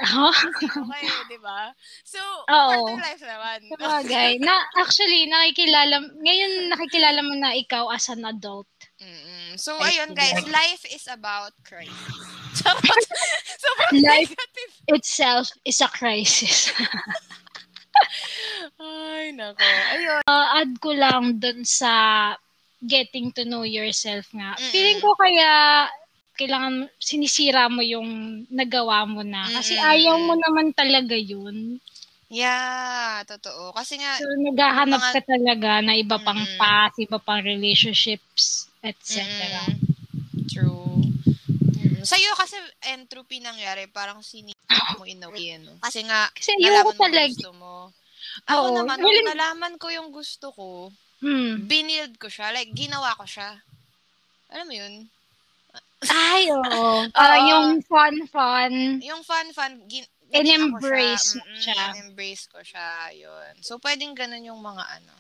Huh? 0.04 0.36
Okay, 0.84 1.08
'di 1.32 1.40
ba? 1.40 1.72
So, 2.04 2.20
Oo. 2.52 2.92
quarter 2.92 3.00
life 3.00 3.24
naman. 3.24 3.60
Sabagay. 3.72 4.32
Na, 4.44 4.60
actually, 4.76 5.28
nakikilala, 5.32 6.04
ngayon 6.20 6.52
nakikilala 6.68 7.20
mo 7.24 7.34
na 7.40 7.56
ikaw 7.56 7.88
as 7.88 8.12
an 8.12 8.28
adult. 8.28 8.68
Mm-mm. 9.00 9.56
So, 9.56 9.80
I 9.80 9.96
ayun 9.96 10.12
guys, 10.12 10.44
life 10.52 10.84
is 10.92 11.08
about 11.08 11.56
crisis. 11.64 12.16
Sobrang 13.64 14.04
Life- 14.04 14.36
negative. 14.36 14.72
Itself 14.92 15.48
is 15.64 15.80
a 15.80 15.88
crisis. 15.88 16.72
Ay, 18.80 19.32
nako. 19.32 19.64
Ayun. 19.64 20.22
uh, 20.28 20.48
add 20.60 20.72
ko 20.82 20.92
lang 20.92 21.40
dun 21.40 21.64
sa 21.64 21.92
getting 22.84 23.32
to 23.32 23.48
know 23.48 23.64
yourself 23.64 24.28
nga. 24.36 24.60
Mm-mm. 24.60 24.70
Feeling 24.70 25.00
ko 25.00 25.16
kaya 25.16 25.50
kailangan 26.36 26.90
sinisira 27.00 27.70
mo 27.70 27.80
yung 27.80 28.44
nagawa 28.52 29.08
mo 29.08 29.24
na. 29.24 29.48
Kasi 29.48 29.74
Mm-mm. 29.74 29.88
ayaw 29.88 30.16
mo 30.20 30.34
naman 30.36 30.76
talaga 30.76 31.16
yun. 31.16 31.80
Yeah, 32.34 33.22
totoo. 33.30 33.72
Kasi 33.78 34.02
nga, 34.02 34.18
So, 34.18 34.26
naghahanap 34.42 35.00
Mga- 35.00 35.14
ka 35.14 35.22
talaga 35.22 35.72
na 35.86 35.94
iba 35.94 36.18
pang 36.18 36.42
Mm-mm. 36.42 36.58
path, 36.58 36.98
iba 36.98 37.22
pang 37.22 37.46
relationships, 37.46 38.66
etc. 38.82 39.22
Mm, 39.70 39.78
true. 40.50 40.98
Mm, 41.78 42.02
Sa'yo 42.02 42.34
kasi 42.34 42.58
entropy 42.90 43.38
nangyari, 43.38 43.86
parang 43.86 44.26
sinip 44.26 44.58
mo 44.98 45.06
in 45.06 45.22
a 45.22 45.30
way, 45.30 45.62
ano? 45.62 45.78
Kasi 45.80 46.02
nga, 46.04 46.26
Kasi 46.34 46.58
nalaman 46.58 46.90
mo 46.90 46.92
talaga. 46.98 47.30
gusto 47.38 47.52
mo. 47.54 47.74
Ako 48.50 48.66
Oo, 48.66 48.76
naman, 48.82 48.98
nung 48.98 49.30
nalaman 49.30 49.74
ko 49.78 49.88
yung 49.94 50.10
gusto 50.10 50.50
ko, 50.58 50.90
Hmm. 51.24 51.64
binild 51.72 52.20
ko 52.20 52.28
siya, 52.28 52.52
like, 52.52 52.76
ginawa 52.76 53.16
ko 53.16 53.24
siya. 53.24 53.64
Alam 54.52 54.68
mo 54.68 54.76
yun? 54.76 54.94
Ay, 56.12 56.52
oo. 56.52 57.08
Oo. 57.08 57.36
yung 57.52 57.80
fun-fun. 57.88 59.00
Yung 59.00 59.24
fun-fun, 59.24 59.88
gin- 59.88 60.12
embrace 60.34 61.40
Mm-mm, 61.40 61.62
siya. 61.62 61.82
embrace 62.04 62.50
ko 62.52 62.60
siya, 62.60 63.14
yun. 63.16 63.54
So, 63.64 63.80
pwedeng 63.80 64.18
ganun 64.18 64.44
yung 64.44 64.60
mga 64.60 64.84
ano, 65.00 65.14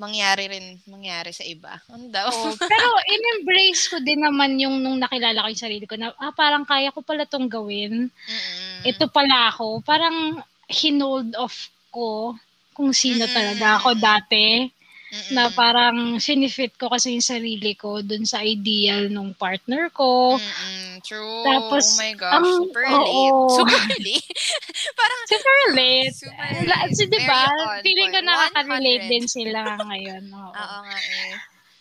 mangyari 0.00 0.48
rin, 0.48 0.66
mangyari 0.88 1.30
sa 1.30 1.44
iba. 1.44 1.76
Ano 1.92 2.08
daw? 2.08 2.26
Oo. 2.32 2.50
Pero 2.72 2.88
in-embrace 3.04 3.92
ko 3.92 4.00
din 4.00 4.24
naman 4.24 4.56
yung 4.56 4.80
nung 4.80 4.96
nakilala 4.96 5.44
ko 5.44 5.48
yung 5.52 5.60
sarili 5.62 5.84
ko 5.84 5.94
na 6.00 6.10
ah, 6.16 6.32
parang 6.32 6.64
kaya 6.64 6.88
ko 6.90 7.04
pala 7.04 7.28
tong 7.28 7.46
gawin. 7.46 8.08
Mm-mm. 8.08 8.88
Ito 8.88 9.12
pala 9.12 9.52
ako. 9.52 9.84
Parang 9.84 10.40
hinold 10.72 11.36
off 11.36 11.68
ko 11.92 12.32
kung 12.72 12.96
sino 12.96 13.28
Mm-mm. 13.28 13.36
talaga 13.36 13.76
ako 13.76 13.88
dati. 14.00 14.72
Mm-mm. 15.10 15.32
Na 15.32 15.50
parang 15.50 15.96
sinifit 16.16 16.74
ko 16.74 16.86
kasi 16.86 17.12
yung 17.12 17.24
sarili 17.24 17.74
ko 17.74 17.98
dun 17.98 18.22
sa 18.22 18.40
ideal 18.40 19.10
nung 19.10 19.34
partner 19.34 19.90
ko. 19.90 20.38
Mm-mm, 20.38 21.02
true. 21.02 21.42
Tapos, 21.42 21.84
oh 21.84 21.98
my 21.98 22.12
gosh, 22.14 22.34
ang- 22.36 22.46
super 22.62 22.84
oo. 22.86 23.02
late. 23.02 23.50
Super 23.52 23.82
late. 23.98 24.30
Parang, 25.00 25.20
Super 25.26 25.58
late. 25.74 26.14
super 26.14 26.46
La- 26.64 26.86
late. 26.86 26.94
So, 26.94 27.04
di 27.04 27.20
ba? 27.20 27.42
Very 27.42 27.58
on 27.60 27.82
Feeling 27.82 28.10
ko 28.10 28.20
nakaka-relate 28.22 29.04
100. 29.06 29.12
din 29.12 29.26
sila 29.26 29.60
ngayon. 29.90 30.22
Oo. 30.30 30.50
Oo 30.50 30.78
nga 30.84 30.98
eh. 30.98 31.32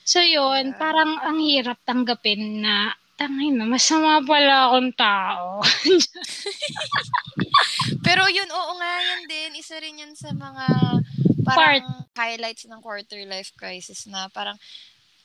So, 0.04 0.20
yun. 0.20 0.74
Yeah. 0.74 0.78
Parang 0.78 1.12
ang 1.20 1.38
hirap 1.38 1.78
tanggapin 1.86 2.66
na 2.66 2.92
tangay 3.14 3.52
na, 3.52 3.68
masama 3.68 4.24
pala 4.24 4.72
akong 4.72 4.90
tao. 4.96 5.60
Pero 8.02 8.24
yun, 8.28 8.48
oo 8.48 8.72
nga, 8.78 8.92
yan 9.00 9.24
din. 9.28 9.52
Isa 9.54 9.76
rin 9.78 10.00
yan 10.00 10.14
sa 10.16 10.32
mga 10.32 10.66
parang 11.56 11.86
highlights 12.16 12.66
ng 12.68 12.82
quarter 12.82 13.22
life 13.26 13.52
crisis 13.56 14.06
na 14.06 14.28
parang, 14.30 14.58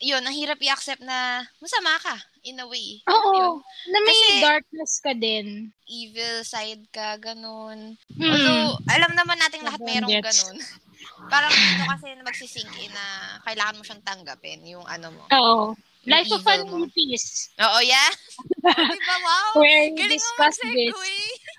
yun, 0.03 0.21
ang 0.21 0.35
hirap 0.35 0.59
i-accept 0.61 1.01
na 1.01 1.45
masama 1.63 1.97
ka, 2.03 2.17
in 2.45 2.61
a 2.61 2.67
way. 2.69 3.01
Yun? 3.03 3.13
Oo. 3.15 3.63
Na 3.89 3.99
may 4.05 4.13
Kasi- 4.13 4.43
darkness 4.45 4.93
ka 5.01 5.13
din. 5.17 5.71
Evil 5.89 6.45
side 6.45 6.85
ka, 6.93 7.17
ganun. 7.17 7.97
Hmm. 8.17 8.25
Although, 8.29 8.79
alam 8.91 9.13
naman 9.17 9.39
natin 9.41 9.65
lahat 9.65 9.81
Sobrang 9.81 9.95
merong 10.05 10.13
gets. 10.21 10.27
ganun. 10.45 10.59
Parang 11.33 11.53
dito 11.53 11.85
kasi 11.89 12.07
magsisink 12.21 12.71
in 12.81 12.93
na 12.93 13.39
kailangan 13.45 13.77
mo 13.77 13.83
siyang 13.85 14.05
tanggapin, 14.05 14.61
yung 14.65 14.85
ano 14.89 15.13
mo. 15.13 15.25
Oo. 15.33 15.77
Life 16.05 16.33
of 16.37 16.45
an 16.45 16.69
mo. 16.69 16.85
peace. 16.93 17.49
Oo, 17.57 17.81
yeah? 17.81 18.13
oh, 18.69 18.93
diba? 18.93 19.17
Wow! 19.25 19.57
Where 19.57 19.89
we 19.89 20.05
discuss 20.05 20.61
this. 20.61 20.93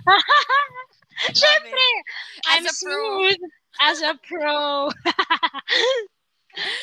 As 1.33 1.41
I'm 2.45 2.65
a 2.67 2.73
pro. 2.77 3.31
As 3.81 4.01
a 4.01 4.15
pro. 4.23 4.89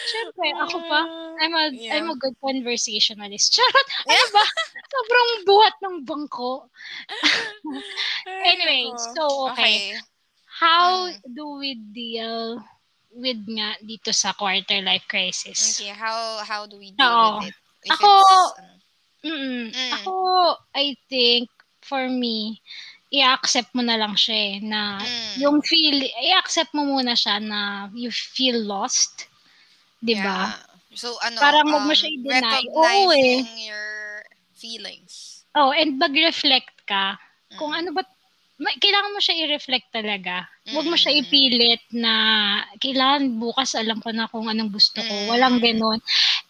Syempre, 0.05 0.53
ako 0.53 0.79
pa. 0.85 1.01
I'm 1.41 1.55
a, 1.57 1.65
Yeah. 1.73 1.97
I'm 1.97 2.13
a 2.13 2.17
good 2.21 2.37
conversationalist. 2.45 3.53
Charot! 3.57 3.89
Ano 4.05 4.25
ba? 4.37 4.45
Sobrang 4.93 5.29
buhat 5.49 5.75
ng 5.81 5.97
bangko. 6.05 6.69
Ay, 8.29 8.53
Anyway, 8.53 8.93
so, 9.17 9.49
okay. 9.49 9.97
How 10.45 11.09
do 11.25 11.57
we 11.57 11.81
deal 11.97 12.61
with 13.17 13.41
nga 13.49 13.81
dito 13.81 14.13
sa 14.13 14.37
quarter 14.37 14.85
life 14.85 15.09
crisis? 15.09 15.81
Okay, 15.81 15.91
how 15.97 16.45
how 16.45 16.69
do 16.69 16.77
we 16.77 16.93
deal 16.93 17.09
Oo. 17.09 17.41
with 17.41 17.49
it? 17.49 17.57
If 17.89 17.97
Ako- 17.97 18.53
Mm. 19.23 19.71
Mm. 19.71 19.93
Ako, 20.03 20.15
I 20.75 20.99
think, 21.07 21.47
for 21.79 22.11
me, 22.11 22.59
i-accept 23.13 23.77
mo 23.77 23.85
na 23.85 24.01
lang 24.01 24.17
siya 24.17 24.37
eh, 24.37 24.55
na 24.65 24.97
Mm. 24.99 25.35
yung 25.39 25.59
feel, 25.61 26.01
i-accept 26.01 26.73
mo 26.73 26.89
muna 26.89 27.13
siya 27.13 27.37
na 27.39 27.61
you 27.93 28.09
feel 28.09 28.57
lost. 28.57 29.29
'Di 30.01 30.17
ba? 30.17 30.57
Yeah. 30.57 30.97
So, 30.97 31.17
ano, 31.21 31.37
Parang 31.41 31.69
wag 31.69 31.85
mo 31.85 31.93
um, 31.93 31.97
siya 31.97 32.09
i-deny. 32.11 32.63
Oo 32.69 32.85
recognizing 33.09 33.49
your 33.65 33.89
feelings. 34.53 35.45
Oh, 35.53 35.73
and 35.73 35.97
mag-reflect 35.97 36.73
ka. 36.85 37.17
Kung 37.57 37.73
Mm. 37.73 37.79
ano 37.79 37.89
ba, 37.97 38.03
kailangan 38.79 39.13
mo 39.13 39.21
siya 39.21 39.37
i-reflect 39.45 39.89
talaga. 39.91 40.45
Huwag 40.69 40.87
mo 40.87 40.97
siya 40.97 41.13
Mm. 41.13 41.21
ipilit 41.25 41.83
na 41.93 42.13
kailangan 42.79 43.41
bukas 43.41 43.73
alam 43.75 44.01
ko 44.01 44.13
na 44.13 44.29
kung 44.29 44.49
anong 44.49 44.73
gusto 44.73 45.01
ko. 45.01 45.13
Mm. 45.13 45.29
Walang 45.29 45.59
ganon. 45.61 46.01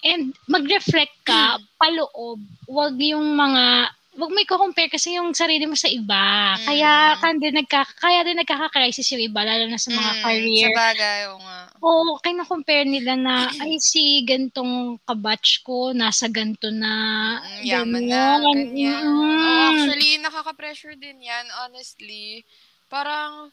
And 0.02 0.34
mag-reflect 0.46 1.22
ka, 1.22 1.58
paloob. 1.78 2.38
Huwag 2.66 2.94
yung 2.98 3.34
mga, 3.34 3.94
huwag 4.12 4.28
mo 4.28 4.38
i-compare 4.38 4.92
kasi 4.92 5.16
yung 5.16 5.32
sarili 5.32 5.64
mo 5.64 5.72
sa 5.72 5.88
iba. 5.88 6.52
Kaya, 6.60 7.16
Mm. 7.16 7.18
kan 7.20 7.34
din 7.40 7.54
nagka, 7.56 7.80
kaya 7.96 8.20
din 8.22 8.36
nagkaka-crisis 8.36 9.08
yung 9.16 9.24
iba, 9.24 9.40
lalo 9.40 9.64
na 9.64 9.80
sa 9.80 9.88
mga 9.88 10.12
Mm, 10.12 10.22
career. 10.22 10.68
Sa 10.68 10.76
bagay, 10.76 11.18
oo 11.32 11.40
nga. 11.40 11.60
Oo, 11.82 12.10
kina-compare 12.20 12.84
nila 12.84 13.16
na, 13.16 13.34
ay, 13.58 13.80
si 13.80 14.20
gantong 14.22 15.00
kabatch 15.02 15.64
ko, 15.64 15.96
nasa 15.96 16.28
ganto 16.28 16.68
na. 16.68 16.92
Mm, 17.40 17.62
yaman 17.64 18.04
na, 18.06 18.22
ganyan. 18.52 19.02
Mm. 19.02 19.42
Oh, 19.42 19.64
actually, 19.72 20.20
nakaka-pressure 20.20 20.94
din 20.94 21.24
yan, 21.24 21.48
honestly. 21.64 22.44
Parang, 22.92 23.48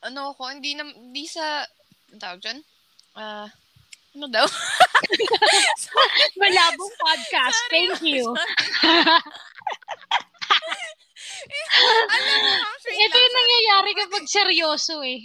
ano 0.00 0.32
ko, 0.38 0.48
hindi 0.48 0.78
na, 0.78 0.86
hindi 0.86 1.26
sa, 1.26 1.66
tawag 2.14 2.38
dyan? 2.40 2.58
Ah, 3.18 3.50
ano 4.14 4.26
daw? 4.30 4.46
Malabong 6.40 6.94
podcast. 6.96 7.58
Thank 7.74 8.00
you. 8.06 8.22
Alam 11.90 12.38
mo, 12.40 12.50
sweet 12.78 12.98
Ito 13.00 13.16
yung 13.16 13.36
nangyayari 13.36 13.90
kapag 13.96 14.24
seryoso 14.26 14.94
eh. 15.02 15.20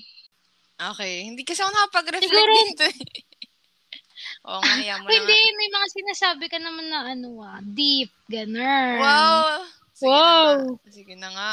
Okay, 0.76 1.24
hindi 1.24 1.42
kasi 1.42 1.64
ako 1.64 1.72
nakapag-reflect 1.72 2.28
Siguro- 2.28 2.56
dito. 2.68 2.86
eh. 2.86 2.98
Oo 4.48 4.62
nga, 4.62 4.76
yan 4.78 5.02
mo 5.02 5.10
Hindi, 5.10 5.40
nga. 5.42 5.56
may 5.58 5.70
mga 5.72 5.88
sinasabi 5.90 6.46
ka 6.46 6.58
naman 6.62 6.86
na 6.86 7.00
ano 7.10 7.42
ah, 7.42 7.58
deep, 7.64 8.14
ganun. 8.28 9.00
Wow! 9.02 9.66
Sige 9.96 10.06
Wow. 10.06 10.46
Na 10.46 10.54
nga. 10.60 10.92
Sige 10.92 11.14
na 11.16 11.30
nga. 11.32 11.52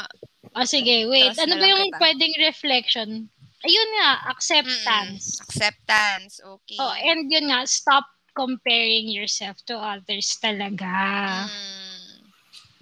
O 0.53 0.67
sige, 0.67 0.95
wait. 1.07 1.33
Trust 1.33 1.41
ano 1.41 1.53
ba 1.57 1.65
yung 1.65 1.89
kita. 1.89 1.97
pwedeng 1.97 2.35
reflection? 2.37 3.09
Ayun 3.63 3.89
nga, 3.97 4.11
Mm-mm. 4.13 4.31
acceptance. 4.35 5.23
Acceptance. 5.41 6.33
Okay. 6.37 6.77
Oh, 6.77 6.91
and 6.91 7.31
yun 7.31 7.47
nga, 7.47 7.63
stop 7.65 8.03
comparing 8.35 9.07
yourself 9.07 9.57
to 9.63 9.73
others 9.73 10.35
talaga. 10.37 10.91
Mm. 11.47 11.82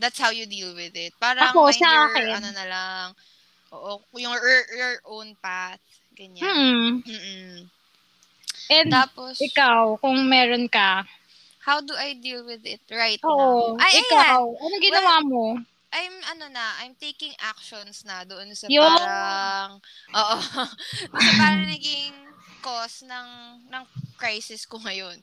That's 0.01 0.17
how 0.17 0.33
you 0.33 0.49
deal 0.49 0.73
with 0.73 0.97
it. 0.97 1.13
Parang 1.21 1.53
Ako, 1.53 1.69
mind 1.69 1.77
sa 1.77 1.85
your, 1.93 2.09
akin. 2.09 2.29
ano 2.41 2.49
na 2.57 2.65
lang, 2.65 3.05
oo, 3.69 4.01
yung 4.17 4.33
your, 4.33 4.65
your 4.73 4.95
own 5.05 5.37
path. 5.37 5.77
Ganyan. 6.17 6.41
Hmm. 6.41 7.05
Mm-mm. 7.05 7.69
And 8.71 8.89
Tapos, 8.89 9.37
ikaw, 9.37 10.01
kung 10.01 10.25
meron 10.25 10.65
ka, 10.65 11.05
how 11.61 11.77
do 11.85 11.93
I 11.93 12.17
deal 12.17 12.41
with 12.41 12.65
it 12.65 12.81
right 12.89 13.21
oo, 13.21 13.77
now? 13.77 13.83
Ay, 13.83 14.01
ayan. 14.01 14.09
ikaw, 14.09 14.41
ano 14.49 14.75
ginawa 14.81 15.13
mo? 15.21 15.43
I'm, 15.91 16.15
ano 16.33 16.47
na, 16.49 16.81
I'm 16.81 16.95
taking 16.95 17.35
actions 17.37 18.01
na 18.07 18.23
doon 18.23 18.49
sa 18.55 18.65
Yung- 18.71 18.81
parang, 18.81 19.71
oo, 20.15 20.35
sa 21.13 21.31
parang 21.37 21.67
naging 21.67 22.15
cause 22.63 23.03
ng, 23.03 23.29
ng 23.67 23.83
crisis 24.15 24.63
ko 24.65 24.79
ngayon. 24.79 25.19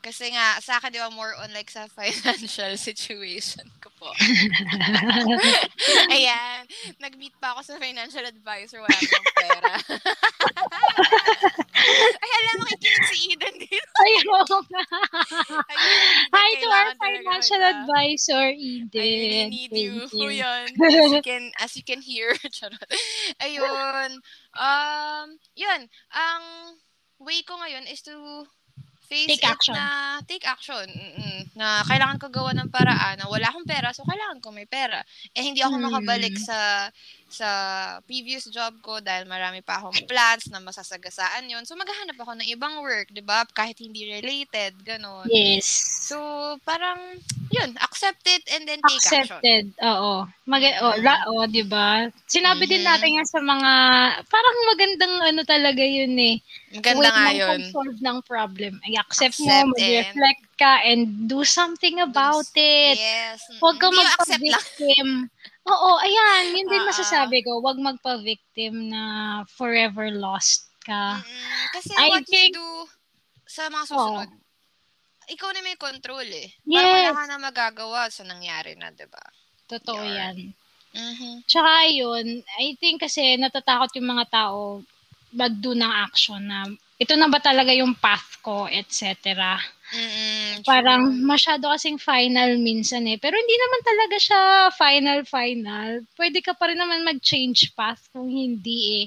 Kasi 0.00 0.32
nga, 0.32 0.56
sa 0.64 0.80
akin, 0.80 0.96
di 0.96 1.00
ba, 1.00 1.12
more 1.12 1.36
on 1.36 1.52
like 1.52 1.68
sa 1.68 1.84
financial 2.00 2.72
situation 2.80 3.68
ko 3.84 3.92
po. 4.00 4.08
Ayan. 6.16 6.64
Nag-meet 6.96 7.36
pa 7.36 7.52
ako 7.52 7.60
sa 7.68 7.76
financial 7.76 8.24
advisor. 8.24 8.80
Wala 8.80 8.96
akong 8.96 9.28
pera. 9.36 9.72
Ay, 12.20 12.30
alam 12.32 12.54
mo, 12.56 12.64
kikinig 12.64 13.06
si 13.12 13.16
Eden 13.32 13.56
dito. 13.60 13.92
Ayun 14.00 14.24
nga. 14.72 14.84
Ayun, 15.68 16.00
Eden, 16.00 16.32
Hi 16.32 16.50
to 16.56 16.68
our 16.68 16.92
financial 16.96 17.60
advisor, 17.60 18.44
I 18.48 18.56
Eden. 18.56 19.04
really 19.04 19.44
need 19.52 19.72
you. 19.76 20.08
Thank 20.08 20.16
you. 20.16 20.30
Yun. 20.44 20.66
As 20.80 21.12
you 21.12 21.22
can, 21.24 21.44
as 21.60 21.70
you 21.76 21.84
can 21.84 22.00
hear. 22.00 22.32
Ayun. 23.44 24.10
Um, 24.56 25.26
yun. 25.52 25.80
Ang 26.12 26.42
way 27.20 27.44
ko 27.44 27.60
ngayon 27.60 27.84
is 27.84 28.00
to 28.00 28.48
face 29.10 29.26
Take 29.26 29.42
it 29.42 29.50
action. 29.50 29.74
na 29.74 29.86
take 30.22 30.46
action. 30.46 30.86
Mm-mm. 30.86 31.50
Na 31.58 31.82
kailangan 31.82 32.22
ko 32.22 32.30
gawa 32.30 32.54
ng 32.54 32.70
paraan 32.70 33.18
na 33.18 33.26
wala 33.26 33.50
akong 33.50 33.66
pera, 33.66 33.90
so 33.90 34.06
kailangan 34.06 34.38
ko 34.38 34.54
may 34.54 34.70
pera. 34.70 35.02
Eh, 35.34 35.42
hindi 35.42 35.60
ako 35.60 35.76
Hmm. 35.76 35.90
makabalik 35.90 36.38
sa 36.38 36.86
sa 37.30 37.50
previous 38.04 38.50
job 38.50 38.74
ko 38.82 38.98
dahil 39.00 39.24
marami 39.24 39.62
pa 39.62 39.78
akong 39.78 40.06
plans 40.06 40.50
na 40.50 40.58
masasagasaan 40.58 41.46
yon 41.48 41.62
So, 41.64 41.78
maghahanap 41.78 42.18
ako 42.18 42.36
ng 42.38 42.48
ibang 42.50 42.82
work, 42.82 43.08
di 43.10 43.22
ba? 43.22 43.46
Kahit 43.54 43.78
hindi 43.78 44.06
related, 44.10 44.74
ganon. 44.82 45.26
Yes. 45.30 45.66
So, 46.10 46.18
parang, 46.66 46.98
yun, 47.50 47.74
accept 47.78 48.26
it 48.26 48.42
and 48.50 48.66
then 48.66 48.82
take 48.82 48.98
action. 48.98 49.38
Accepted. 49.38 49.64
Oo. 49.82 50.26
Mag 50.50 50.62
oh, 50.82 50.94
ra, 50.98 51.22
oh, 51.30 51.46
'di 51.46 51.62
ba? 51.70 52.10
Sinabi 52.26 52.66
din 52.66 52.82
Mhm. 52.82 52.90
natin 52.90 53.16
yan 53.22 53.28
sa 53.30 53.38
mga 53.38 53.72
parang 54.26 54.56
magandang 54.74 55.14
ano 55.30 55.40
talaga 55.46 55.82
'yun 55.82 56.14
eh. 56.18 56.42
Maganda 56.74 57.06
Way 57.06 57.14
nga 57.14 57.22
ng 57.30 57.38
yun. 57.38 57.48
pag-solve 57.50 57.98
ng 58.02 58.18
problem. 58.26 58.72
Ay, 58.82 58.94
accept, 58.98 59.38
Accept 59.38 59.46
mo, 59.46 59.70
mag-reflect 59.74 60.44
ka, 60.58 60.82
and 60.82 61.30
do 61.30 61.46
something 61.46 62.02
about 62.02 62.46
it. 62.54 62.98
Yes. 62.98 63.46
Huwag 63.62 63.78
ka 63.78 63.90
magpa-victim. 63.90 65.06
Oo, 65.66 65.90
ayan. 65.98 66.56
Yun 66.56 66.66
din 66.66 66.84
masasabi 66.84 67.44
ko. 67.44 67.60
Huwag 67.60 67.76
magpa-victim 67.76 68.88
na 68.88 69.02
forever 69.46 70.08
lost 70.10 70.70
ka. 70.82 71.20
Mm-mm. 71.20 71.62
Kasi 71.70 71.92
I 71.92 72.08
what 72.08 72.24
think- 72.24 72.56
you 72.56 72.60
do 72.60 72.68
sa 73.44 73.68
mga 73.68 73.84
susunod, 73.86 74.30
ikaw 75.28 75.50
na 75.52 75.60
may 75.60 75.76
control 75.76 76.26
eh. 76.26 76.48
Parang 76.64 76.90
Yes. 76.90 77.04
wala 77.06 77.14
ka 77.14 77.24
na 77.26 77.38
magagawa 77.38 78.00
sa 78.08 78.22
nangyari 78.24 78.74
na, 78.74 78.90
di 78.90 79.06
ba? 79.06 79.22
Totoo 79.68 80.02
Yun. 80.02 80.16
yan. 80.16 80.36
Mhm. 80.90 81.46
Tsaka 81.46 81.86
yun, 81.86 82.42
I 82.58 82.74
think 82.74 82.98
kasi 83.00 83.38
natatakot 83.38 83.94
yung 83.94 84.10
mga 84.10 84.26
tao 84.26 84.82
mag-do 85.30 85.70
ng 85.70 85.86
action 86.02 86.42
na 86.42 86.66
ito 86.98 87.14
na 87.14 87.30
ba 87.30 87.38
talaga 87.38 87.70
yung 87.70 87.94
path 87.94 88.42
ko, 88.42 88.66
etc. 88.66 89.14
Mm-mm. 89.90 90.62
Parang 90.62 91.02
masyado 91.26 91.66
kasing 91.66 91.98
final 91.98 92.54
minsan 92.62 93.02
eh. 93.10 93.18
Pero 93.18 93.34
hindi 93.34 93.56
naman 93.58 93.80
talaga 93.82 94.16
siya 94.22 94.40
final 94.70 95.20
final. 95.26 95.90
Pwede 96.14 96.38
ka 96.46 96.54
pa 96.54 96.70
rin 96.70 96.78
naman 96.78 97.02
mag-change 97.02 97.74
path 97.74 98.06
kung 98.14 98.30
hindi 98.30 99.02
eh. 99.02 99.06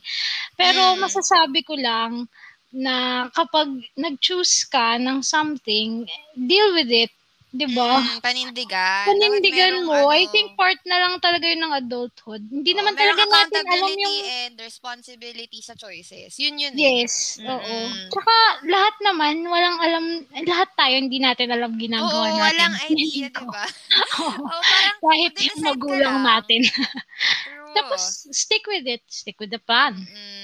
Pero 0.59 0.99
Mm. 0.99 0.99
masasabi 0.99 1.61
ko 1.63 1.75
lang 1.79 2.27
na 2.75 3.27
kapag 3.31 3.69
nag-choose 3.95 4.67
ka 4.67 4.99
ng 4.99 5.23
something, 5.23 6.03
deal 6.35 6.69
with 6.75 6.91
it. 6.91 7.13
'Di 7.53 7.67
ba? 7.77 8.01
Mm, 8.01 8.19
panindigan. 8.19 9.15
Panindigan 9.19 9.75
Dapat 9.77 9.83
mo. 9.87 9.97
merong 9.97 10.11
I 10.11 10.25
ano, 10.25 10.33
think 10.33 10.55
part 10.59 10.79
na 10.89 10.97
lang 11.03 11.13
talaga 11.23 11.45
yun 11.47 11.61
ng 11.63 11.75
adulthood. 11.81 12.43
Hindi 12.49 12.71
oo, 12.73 12.77
naman 12.77 12.95
talaga 12.99 13.23
natin 13.29 13.63
alam 13.67 13.93
yung 13.99 14.17
and 14.47 14.55
responsibility 14.59 15.59
sa 15.61 15.75
choices. 15.75 16.37
Yun 16.39 16.59
yun 16.59 16.77
eh. 16.79 16.95
Yes, 16.95 17.37
oo. 17.45 17.77
Mm-mm. 17.85 18.09
Tsaka 18.09 18.33
lahat 18.65 18.95
naman, 19.05 19.45
walang 19.45 19.77
alam, 19.77 20.05
lahat 20.41 20.69
tayo 20.73 20.95
hindi 20.97 21.21
natin 21.21 21.53
alam 21.53 21.77
ginagawa 21.77 22.33
Oo, 22.33 22.33
natin. 22.33 22.73
walang 22.73 22.73
idea, 22.89 23.29
di 23.29 23.45
ba? 23.45 23.65
Oo. 24.21 24.49
Oo, 24.49 24.63
parang 24.69 24.99
Kahit 25.03 25.33
yung 25.45 25.59
magulang 25.65 26.17
lang. 26.21 26.25
natin. 26.25 26.61
Tapos, 27.77 28.27
stick 28.33 28.65
with 28.67 28.85
it. 28.87 29.03
Stick 29.09 29.37
with 29.41 29.51
the 29.53 29.59
plan. 29.61 30.07
Mm. 30.09 30.42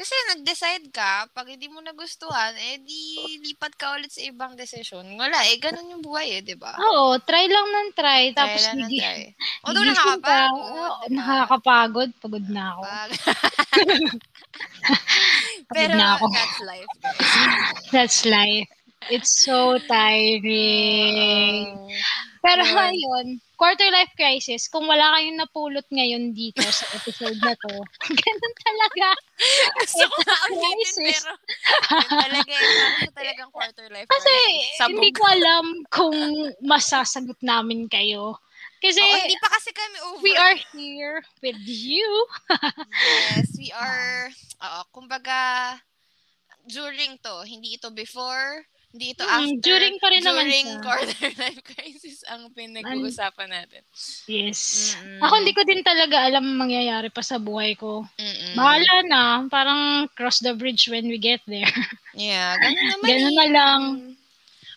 Kasi 0.00 0.16
nag-decide 0.32 0.88
ka, 0.96 1.28
pag 1.36 1.44
hindi 1.44 1.68
mo 1.68 1.84
nagustuhan, 1.84 2.56
eh 2.56 2.80
di 2.80 3.36
lipat 3.44 3.76
ka 3.76 4.00
ulit 4.00 4.08
sa 4.08 4.24
ibang 4.24 4.56
desisyon. 4.56 5.04
Wala, 5.20 5.44
eh 5.52 5.60
ganun 5.60 5.92
yung 5.92 6.00
buhay 6.00 6.40
eh, 6.40 6.42
di 6.42 6.56
ba? 6.56 6.72
Oo, 6.72 7.20
try 7.20 7.44
lang 7.44 7.68
ng 7.68 7.92
try. 7.92 8.32
Try 8.32 8.34
Tapos, 8.40 8.64
lang 8.64 8.80
ng 8.80 8.92
try. 8.96 9.28
Although 9.68 9.84
ka. 9.84 9.92
nakakapagod. 9.92 10.72
Oo, 10.72 11.04
di 11.04 11.12
ba? 11.12 11.20
nakakapagod. 11.20 12.10
Pagod 12.16 12.46
na 12.48 12.64
ako. 12.72 12.82
Pagod 15.68 15.76
Pero 15.76 15.92
na 16.00 16.16
ako. 16.16 16.24
that's 16.32 16.60
life. 16.64 16.88
That's 17.92 18.24
life. 18.24 18.68
It's 19.12 19.44
so 19.44 19.76
tiring. 19.90 21.76
Oo. 21.76 21.92
Pero 22.40 22.64
Yun. 22.64 22.72
ngayon, 22.72 23.26
quarter 23.52 23.92
life 23.92 24.16
crisis, 24.16 24.64
kung 24.66 24.88
wala 24.88 25.12
kayong 25.12 25.36
napulot 25.36 25.84
ngayon 25.92 26.32
dito 26.32 26.64
sa 26.64 26.88
episode 26.96 27.36
na 27.44 27.52
to, 27.52 27.74
ganun 28.24 28.54
talaga. 28.64 29.08
Gusto 29.76 30.04
ko 30.08 30.16
nga 30.24 30.36
ulitin, 30.48 30.96
pero 31.12 31.32
yun 31.36 32.10
talaga 32.16 32.52
eh. 32.56 32.72
Siya 32.96 33.12
talagang 33.12 33.50
quarter 33.52 33.86
life 33.92 34.08
Kasi 34.08 34.32
crisis. 34.32 34.76
Sabog. 34.80 34.90
hindi 34.96 35.10
ko 35.12 35.22
alam 35.28 35.64
kung 35.92 36.16
masasagot 36.64 37.36
namin 37.44 37.92
kayo. 37.92 38.40
Kasi 38.80 38.96
Oo, 38.96 39.16
hindi 39.20 39.36
pa 39.36 39.48
kasi 39.52 39.70
kami 39.76 39.96
over. 40.08 40.24
we 40.24 40.32
are 40.40 40.56
here 40.72 41.20
with 41.44 41.60
you. 41.68 42.08
Yes, 43.36 43.52
we 43.60 43.68
are, 43.76 44.32
oo, 44.64 44.80
kumbaga, 44.88 45.76
during 46.64 47.20
to, 47.20 47.44
hindi 47.44 47.76
ito 47.76 47.92
before, 47.92 48.64
Hindi 48.90 49.14
ito 49.14 49.22
Mm, 49.22 49.30
after. 49.30 49.62
during 49.62 49.94
pa 49.96 50.08
rin 50.08 50.18
naman 50.20 50.44
during 50.44 50.66
siya. 50.66 50.82
quarter 50.82 51.06
life 51.46 51.62
crisis 51.64 52.26
ang 52.26 52.50
pinag-uusapan 52.50 53.48
natin. 53.48 53.82
Yes. 54.26 54.92
Mm-mm. 54.98 55.22
Ako 55.22 55.32
hindi 55.36 55.54
ko 55.54 55.62
din 55.62 55.78
talaga 55.80 56.16
alam 56.20 56.42
ang 56.42 56.58
mangyayari 56.60 57.06
pa 57.06 57.22
sa 57.22 57.38
buhay 57.38 57.74
ko. 57.74 58.02
Mm-mm. 58.12 58.54
Bahala 58.54 58.94
na. 59.06 59.22
Parang 59.46 59.80
cross 60.10 60.38
the 60.38 60.52
bridge 60.52 60.86
when 60.86 61.06
we 61.06 61.16
get 61.16 61.38
there. 61.46 61.70
Yeah, 62.12 62.58
ganun 62.58 62.82
naman. 62.92 63.06
Ganun 63.06 63.22
eh. 63.24 63.36
na 63.36 63.46
lang. 63.48 63.80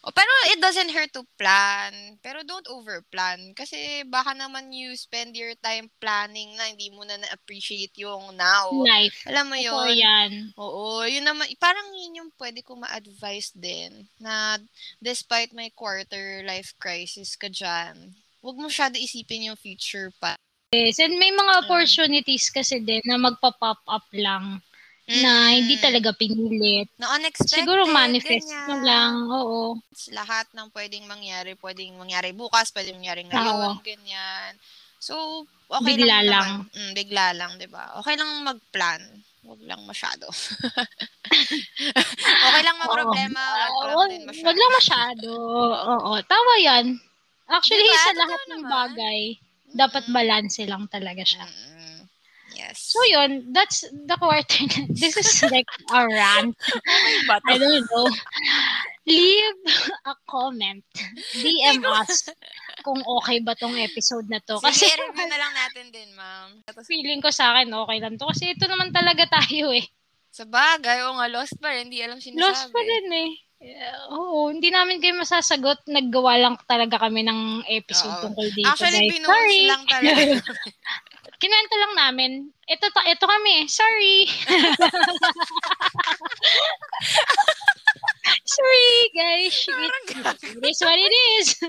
Oh, 0.04 0.12
pero 0.12 0.28
it 0.52 0.60
doesn't 0.60 0.92
hurt 0.92 1.16
to 1.16 1.24
plan. 1.40 2.20
Pero 2.20 2.44
don't 2.44 2.68
overplan. 2.68 3.56
Kasi 3.56 4.04
baka 4.04 4.36
naman 4.36 4.76
you 4.76 4.92
spend 5.00 5.32
your 5.32 5.56
time 5.64 5.88
planning 6.04 6.52
na 6.60 6.68
hindi 6.68 6.92
mo 6.92 7.08
na 7.08 7.16
na-appreciate 7.16 7.96
yung 7.96 8.36
now. 8.36 8.68
Life. 8.84 9.24
Alam 9.32 9.56
mo 9.56 9.56
Ito 9.56 9.64
yun? 9.64 9.96
yan. 9.96 10.32
Oo, 10.60 11.08
yun 11.08 11.24
naman, 11.24 11.48
parang 11.56 11.88
yun 11.96 12.20
yung 12.20 12.32
pwede 12.36 12.60
ko 12.60 12.76
ma-advise 12.76 13.56
din 13.56 14.04
na 14.20 14.60
despite 15.00 15.56
my 15.56 15.72
quarter 15.72 16.44
life 16.44 16.76
crisis 16.76 17.40
ka 17.40 17.48
dyan, 17.48 18.12
huwag 18.44 18.60
mo 18.60 18.68
masyado 18.68 19.00
isipin 19.00 19.48
yung 19.48 19.60
future 19.60 20.12
pa. 20.20 20.36
Yes. 20.76 21.00
And 21.00 21.16
may 21.16 21.32
mga 21.32 21.64
opportunities 21.64 22.52
kasi 22.52 22.84
din 22.84 23.00
na 23.08 23.16
magpa-pop 23.16 23.80
up 23.88 24.08
lang 24.12 24.60
na 25.06 25.52
hindi 25.52 25.76
Mm. 25.76 25.82
talaga 25.82 26.14
pinilit. 26.14 26.88
Na 26.96 27.14
unexpected. 27.14 27.60
Siguro 27.60 27.86
manifest 27.86 28.48
ganyan. 28.48 28.66
mo 28.66 28.76
lang. 28.80 29.28
Oo. 29.28 29.78
Lahat 30.10 30.48
ng 30.52 30.72
pwedeng 30.72 31.04
mangyari, 31.04 31.54
pwedeng 31.56 31.96
mangyari 31.96 32.32
bukas, 32.32 32.72
pwedeng 32.72 32.98
mangyari 32.98 33.24
ngayon, 33.26 33.76
Oo. 33.76 33.84
ganyan. 33.84 34.58
So, 34.98 35.46
okay 35.68 35.94
Bigla 35.94 36.24
lang, 36.24 36.32
lang. 36.32 36.50
naman. 36.64 36.80
Mm, 36.80 36.94
bigla 36.96 37.34
lang, 37.36 37.58
di 37.58 37.68
ba? 37.68 38.00
Okay 38.00 38.16
lang 38.16 38.42
mag-plan. 38.42 39.24
Huwag 39.44 39.60
lang 39.62 39.84
masyado. 39.84 40.32
okay 42.48 42.62
lang 42.64 42.78
Ah, 42.80 42.88
huwag 43.68 43.84
lang 43.84 44.00
wag, 44.00 44.12
masyado. 44.24 44.48
wag 44.48 44.56
lang 44.56 44.72
masyado. 44.72 45.30
Oo. 45.84 46.12
Tama 46.24 46.54
yan. 46.64 46.86
Actually, 47.46 47.84
Diba? 47.84 48.00
sa 48.00 48.10
Totoo 48.10 48.22
lahat 48.24 48.42
ng 48.48 48.58
naman. 48.58 48.72
bagay, 48.72 49.20
dapat 49.76 50.04
Mm-mm. 50.06 50.16
balance 50.16 50.58
lang 50.64 50.84
talaga 50.88 51.22
siya. 51.22 51.44
Mm-mm. 51.44 51.83
Yes. 52.64 52.80
So 52.96 53.00
yun, 53.12 53.52
that's 53.52 53.84
the 53.92 54.16
quarter. 54.16 54.64
This 54.96 55.20
is 55.20 55.44
like 55.52 55.68
a 55.92 56.08
rant. 56.08 56.56
I 57.52 57.60
don't 57.60 57.84
know. 57.92 58.08
Leave 59.04 59.60
a 60.08 60.16
comment. 60.32 60.84
DM 61.36 61.84
us 61.84 62.32
kung 62.88 63.04
okay 63.20 63.44
ba 63.44 63.52
tong 63.60 63.76
episode 63.76 64.32
na 64.32 64.40
to. 64.48 64.64
Kasi 64.64 64.88
Sige, 64.88 64.96
review 64.96 65.28
na 65.28 65.40
lang 65.40 65.54
natin 65.56 65.86
din, 65.92 66.10
ma'am. 66.16 66.64
Tapos, 66.64 66.88
feeling 66.88 67.20
ko 67.20 67.28
sa 67.36 67.52
akin 67.52 67.76
okay 67.76 68.00
lang 68.00 68.16
to. 68.16 68.32
Kasi 68.32 68.56
ito 68.56 68.64
naman 68.72 68.96
talaga 68.96 69.28
tayo 69.28 69.76
eh. 69.76 69.84
sa 70.34 70.48
bagay, 70.50 71.04
o 71.06 71.20
nga, 71.20 71.28
lost 71.30 71.60
pa 71.60 71.76
rin. 71.76 71.92
Hindi 71.92 72.00
alam 72.02 72.18
sinasabi. 72.18 72.42
Lost 72.42 72.72
pa 72.72 72.80
rin 72.80 73.08
eh. 73.12 73.32
Yeah, 73.64 74.12
Oo, 74.12 74.52
hindi 74.52 74.68
namin 74.76 75.00
kayo 75.00 75.16
masasagot. 75.16 75.88
Naggawa 75.88 76.36
lang 76.36 76.56
talaga 76.68 77.00
kami 77.00 77.24
ng 77.24 77.64
episode 77.72 78.12
Oo. 78.20 78.24
tungkol 78.28 78.48
dito. 78.52 78.68
Actually, 78.68 79.08
guys. 79.08 79.12
binuhos 79.16 79.32
Sorry. 79.32 79.60
lang 79.68 79.84
talaga. 79.88 80.24
Kinwento 81.44 81.76
lang 81.76 81.94
namin. 82.00 82.56
Ito, 82.72 82.88
ta- 82.96 83.04
ito 83.04 83.28
kami. 83.28 83.68
Sorry. 83.68 84.24
Sorry, 88.48 88.88
guys. 89.12 89.52
It, 89.52 89.92
is 90.64 90.80
what 90.80 90.96
it 90.96 91.12
is. 91.36 91.60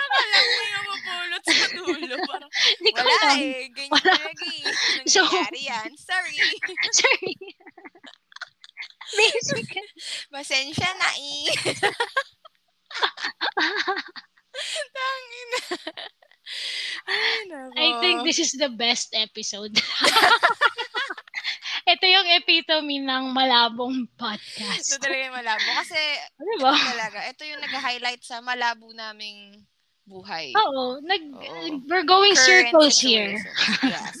Akala 0.00 0.36
ko 0.40 0.62
yung 0.64 0.86
mapulot 0.88 1.42
sa 1.44 1.66
dulo. 1.76 2.16
Parang, 2.24 2.48
wala 2.96 3.36
eh. 3.36 3.68
Ganyan 3.76 4.08
talaga 4.08 4.46
eh. 4.56 4.64
So- 5.04 5.28
yan. 5.60 5.92
Sorry. 6.00 6.40
Sorry. 6.96 7.36
Basically, 9.20 9.84
Pasensya 10.32 10.88
na 10.96 11.10
eh. 11.20 11.52
Tangina. 14.96 15.60
Ay. 17.06 17.50
I 17.76 17.88
think 18.00 18.22
this 18.22 18.38
is 18.38 18.52
the 18.52 18.68
best 18.68 19.12
episode. 19.12 19.74
Ito 21.90 22.04
yung 22.04 22.28
epitome 22.38 23.02
ng 23.02 23.34
malabong 23.34 24.06
Ito 24.06 24.14
podcast. 24.14 25.00
talaga 25.00 25.16
yung 25.16 25.34
malabo. 25.34 25.68
Kasi, 25.74 25.98
Ano 26.40 26.52
ba? 26.60 26.72
talaga, 26.76 27.18
ito 27.26 27.42
yung 27.42 27.60
nag-highlight 27.60 28.22
sa 28.22 28.38
malabo 28.38 28.92
naming 28.94 29.64
buhay. 30.04 30.52
Oo, 30.54 30.98
nag, 31.02 31.22
Oo. 31.34 31.82
we're 31.86 32.06
going 32.06 32.34
Current 32.34 32.70
circles 32.70 32.98
here. 32.98 33.34
Yes. 33.82 34.14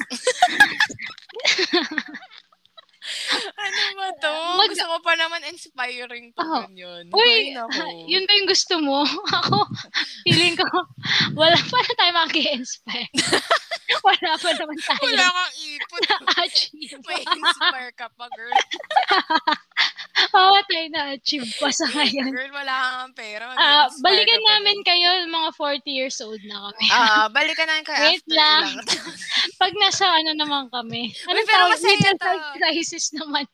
ano 3.58 3.80
ba 3.96 4.08
to? 4.18 4.30
Mag- 4.56 4.70
Gusto 4.70 4.86
ko 4.86 4.96
pa 5.02 5.12
naman 5.16 5.40
inspiring 5.46 6.30
to 6.34 6.40
Oo. 6.42 6.60
ganyan. 6.66 7.04
Uy, 7.10 7.54
Ay, 7.54 8.06
yun 8.06 8.24
ba 8.26 8.32
yung 8.34 8.48
gusto 8.50 8.74
mo? 8.78 9.02
Ako, 9.30 9.66
feeling 10.30 10.54
ko, 10.54 10.66
wala 11.40 11.58
pa 11.58 11.76
na 11.76 11.92
tayo 11.92 12.12
mag-inspire. 12.16 13.10
wala 14.06 14.30
pa 14.38 14.50
naman 14.54 14.78
tayo 14.78 15.02
Wala 15.02 15.26
kang 15.26 15.54
ipon. 15.58 16.00
na-achieve. 16.24 17.00
May 17.04 17.22
inspire 17.26 17.90
ka 17.92 18.06
pa, 18.14 18.30
girl. 18.30 18.54
Oo, 20.30 20.56
tayo 20.64 20.86
na-achieve 20.90 21.50
pa 21.56 21.68
sa 21.70 21.86
ngayon. 21.88 22.30
Girl, 22.30 22.52
wala 22.52 22.74
kang 23.02 23.14
pera. 23.14 23.44
Ah, 23.50 23.88
Mag-inspire 23.88 24.02
balikan 24.04 24.38
ka 24.38 24.40
pa 24.40 24.50
namin 24.54 24.76
din. 24.76 24.86
kayo, 24.86 25.08
mga 25.26 25.50
40 25.56 25.90
years 25.90 26.16
old 26.20 26.42
na 26.44 26.70
kami. 26.70 26.86
Ah, 26.88 27.26
balikan 27.28 27.66
namin 27.66 27.84
kayo 27.84 28.00
Wait 28.06 28.20
after 28.20 28.36
lang. 28.36 28.64
taon. 28.78 28.86
Pag 29.56 29.72
nasa 29.76 30.06
ano 30.06 30.30
naman 30.32 30.64
kami. 30.68 31.10
Ano 31.26 31.38
Uy, 31.38 31.46
pero 31.46 31.62
masaya 31.66 32.10
to. 32.14 32.30
crisis 32.54 33.10
naman. 33.12 33.44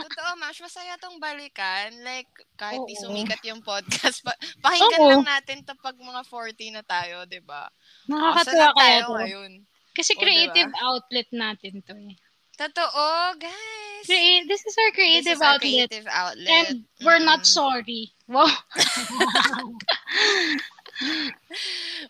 Totoo, 0.00 0.36
Mash, 0.36 0.58
masaya 0.58 0.96
tong 0.96 1.16
balikan. 1.16 2.00
Like, 2.00 2.26
kahit 2.54 2.80
di 2.82 2.94
Oo. 2.94 3.00
sumikat 3.02 3.38
yung 3.44 3.60
podcast, 3.60 4.20
pa- 4.20 4.36
pakinggan 4.60 4.98
Oo. 4.98 5.08
lang 5.12 5.24
natin 5.24 5.60
to 5.60 5.72
pag 5.76 5.94
mga 5.94 6.20
40 6.24 6.70
na 6.70 6.82
tayo, 6.82 7.24
di 7.24 7.38
ba? 7.38 7.68
Nakakatuwa 8.06 8.66
Saan 8.66 8.74
kaya 8.74 8.96
tayo 8.96 9.02
to. 9.02 9.12
ngayon? 9.16 9.50
Kasi 9.90 10.10
Oo, 10.12 10.18
creative 10.18 10.70
outlet 10.80 11.28
natin 11.30 11.72
to 11.82 11.92
eh. 11.94 12.14
Totoo, 12.56 13.34
guys. 13.36 14.04
Crea- 14.04 14.44
this 14.44 14.62
is 14.62 14.74
our 14.74 14.86
This 14.86 14.94
creative 14.94 15.32
is 15.32 15.40
our 15.40 15.46
outlet. 15.50 15.60
creative 15.62 16.06
outlet. 16.06 16.50
And 16.50 16.84
we're 17.00 17.18
not 17.18 17.42
Mm. 17.42 17.48
sorry. 17.48 18.02
Wow. 18.26 18.46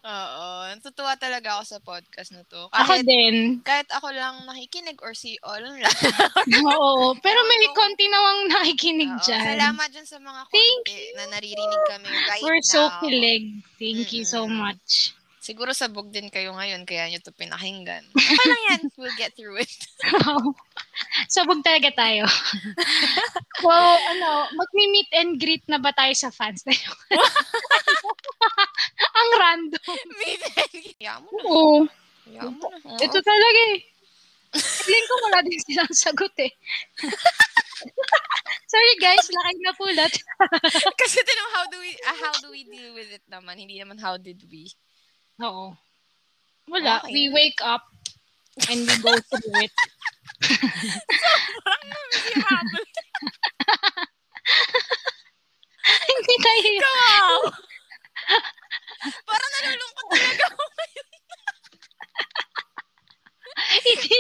Oo. 0.01 0.45
Natutuwa 0.71 1.15
talaga 1.17 1.59
ako 1.59 1.63
sa 1.67 1.79
podcast 1.79 2.31
na 2.35 2.43
to. 2.47 2.67
Ako 2.71 2.99
Kahit, 2.99 3.07
din. 3.07 3.61
kahit 3.63 3.89
ako 3.91 4.11
lang 4.11 4.43
nakikinig 4.47 4.99
or 5.03 5.15
si 5.15 5.37
all 5.43 5.63
lang. 5.63 5.81
Oo. 6.71 7.15
Pero 7.19 7.39
may 7.47 7.59
konti 7.73 8.07
namang 8.07 8.39
nakikinig 8.51 9.11
Oo, 9.11 9.23
dyan. 9.25 9.45
Salamat 9.57 9.89
dyan 9.91 10.09
sa 10.09 10.19
mga 10.19 10.41
Thank 10.49 10.85
konti 10.87 10.99
na 11.17 11.25
naririnig 11.31 11.83
kami 11.89 12.09
right 12.29 12.43
We're 12.43 12.63
now. 12.63 12.73
so 12.73 12.81
kilig. 13.03 13.63
Thank 13.79 14.11
you 14.13 14.25
so 14.25 14.47
much. 14.47 15.15
Siguro 15.41 15.73
sabog 15.73 16.13
din 16.13 16.29
kayo 16.29 16.53
ngayon, 16.53 16.85
kaya 16.85 17.09
nyo 17.09 17.17
to 17.25 17.33
pinakinggan. 17.33 18.05
Okay 18.13 18.45
lang 18.45 18.63
yan. 18.71 18.81
We'll 19.01 19.17
get 19.17 19.33
through 19.33 19.65
it. 19.65 19.73
Sabog 21.35 21.65
talaga 21.65 21.91
tayo. 21.95 22.25
so, 23.63 23.71
ano, 23.71 24.31
magmi-meet 24.55 25.11
and 25.17 25.33
greet 25.41 25.65
na 25.67 25.79
ba 25.81 25.93
tayo 25.95 26.13
sa 26.15 26.31
fans 26.33 26.65
na 26.67 26.75
yun? 26.75 26.99
Ang 29.21 29.31
random. 29.37 29.99
Kaya 30.97 31.13
mo 31.21 31.29
na. 31.29 31.43
Oo. 31.49 31.79
Ito 32.97 33.19
talaga 33.21 33.61
eh. 33.77 33.79
Feeling 34.59 35.07
ko 35.07 35.15
wala 35.31 35.39
din 35.47 35.61
silang 35.63 35.95
sagot 35.95 36.35
eh. 36.43 36.51
Sorry 38.71 38.95
guys, 39.03 39.27
laki 39.31 39.63
na 39.63 39.75
pulot. 39.75 40.15
Kasi 41.01 41.19
tinong 41.23 41.51
how 41.55 41.65
do 41.71 41.79
we 41.79 41.91
ah, 42.07 42.19
how 42.19 42.35
do 42.39 42.49
we 42.51 42.63
deal 42.67 42.95
with 42.95 43.11
it 43.11 43.23
naman? 43.31 43.59
Hindi 43.59 43.79
naman 43.79 43.99
how 43.99 44.19
did 44.19 44.43
we. 44.51 44.71
Oo. 45.43 45.75
Wala. 46.71 47.03
Okay. 47.03 47.15
We 47.15 47.23
wake 47.35 47.59
up 47.63 47.90
and 48.69 48.85
we 48.85 48.95
go 49.01 49.15
through 49.17 49.57
it. 49.65 49.73
Parang 51.65 51.89
miserable. 52.13 52.85
Hindi 56.11 56.37
tayo. 56.45 56.71
Wow! 56.81 57.39
Parang 59.25 59.51
nalulungkot 59.57 60.07
talaga 60.13 60.45
ako. 60.53 60.65
Hindi. 63.71 64.17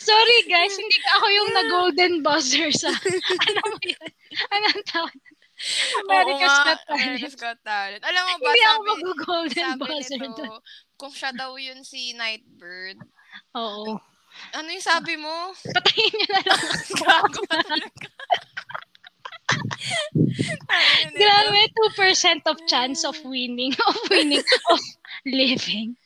Sorry 0.00 0.38
guys, 0.48 0.74
hindi 0.76 0.98
ka 1.02 1.10
ako 1.20 1.26
yung 1.28 1.50
na-golden 1.52 2.12
buzzer 2.24 2.70
sa, 2.72 2.88
ano 2.88 3.60
mo 3.68 3.78
yun? 3.82 4.10
Anong 4.52 4.84
tawag? 4.86 5.16
America's 6.06 6.54
Oo 6.54 6.64
Got 6.64 6.80
Talent. 6.86 7.02
America's 7.02 7.36
Got 7.36 7.58
Talent. 7.66 8.02
Alam 8.06 8.22
mo 8.22 8.34
ba, 8.38 8.48
Hindi 8.48 8.62
ako 8.62 8.78
sabi, 8.78 8.88
mag-golden 8.88 9.66
sabi 9.74 9.80
buzzer 9.82 10.18
nito, 10.22 10.62
kung 10.94 11.12
siya 11.12 11.30
daw 11.34 11.58
yun 11.58 11.82
si 11.82 12.14
Nightbird, 12.14 13.02
Oo. 13.54 13.98
ano 14.54 14.68
yung 14.70 14.84
sabi 14.84 15.16
mo? 15.16 15.50
Patayin 15.52 16.12
niyo 16.14 16.28
na 16.30 16.42
lang. 16.44 16.60
Gago 17.02 17.40
talaga. 17.46 18.08
Ito. 19.48 21.16
Grabe, 21.16 21.60
2% 21.96 22.44
of 22.46 22.56
chance 22.68 23.00
of 23.02 23.16
winning. 23.24 23.72
Of 23.88 23.96
winning. 24.10 24.44
Of, 24.70 24.80
living. 25.24 25.96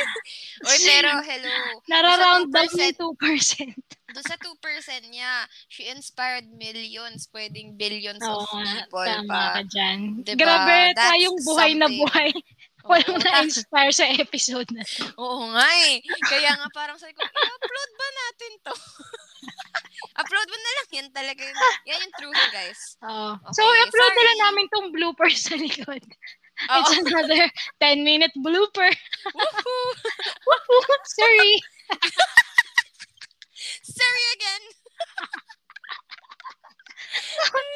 Uy, 0.68 0.76
pero 0.84 1.10
hello. 1.24 1.56
Nararound 1.88 2.52
down 2.52 2.68
yung 2.70 3.16
2%. 3.16 3.72
Doon 4.10 4.26
sa 4.26 4.36
2% 4.36 5.10
niya, 5.10 5.46
she 5.66 5.88
inspired 5.88 6.44
millions, 6.52 7.26
pwedeng 7.32 7.78
billions 7.78 8.20
Oo 8.20 8.42
of 8.42 8.50
people 8.52 9.06
tama 9.06 9.26
pa. 9.26 9.42
ka 9.58 9.62
dyan. 9.66 9.98
Diba? 10.22 10.36
Grabe, 10.36 10.92
That's 10.92 11.00
tayong 11.08 11.38
buhay 11.40 11.70
na 11.74 11.86
something. 11.88 12.00
buhay. 12.04 12.30
Walang 12.84 13.16
Oo, 13.16 13.22
na-inspire 13.24 13.92
sa 13.92 14.06
episode 14.08 14.68
na. 14.72 14.82
Oo 15.22 15.52
nga 15.52 15.68
eh. 15.90 16.00
Kaya 16.28 16.56
nga 16.56 16.68
parang 16.72 16.96
sabi 16.96 17.12
ko, 17.12 17.22
i-upload 17.24 17.90
ba 17.96 18.08
natin 18.14 18.52
to? 18.64 18.74
Upload 20.20 20.48
mo 20.48 20.58
na 20.58 20.72
lang. 20.76 20.88
Yan 21.00 21.08
talaga 21.12 21.40
yun. 21.44 21.56
Yan 21.88 22.02
yung 22.04 22.14
truth, 22.16 22.44
guys. 22.52 22.80
Oo. 23.04 23.36
Okay, 23.36 23.54
so, 23.56 23.62
i-upload 23.64 24.12
na 24.16 24.24
lang 24.26 24.38
namin 24.48 24.66
tong 24.72 24.88
bloopers 24.92 25.38
sa 25.44 25.54
likod. 25.56 26.02
Oo. 26.68 26.76
It's 26.80 26.92
another 27.04 27.42
10-minute 27.80 28.34
blooper. 28.40 28.90
Woohoo! 29.32 29.88
Woohoo! 30.44 30.94
Sorry. 31.08 31.52
Sorry 33.84 34.24
again! 34.36 34.64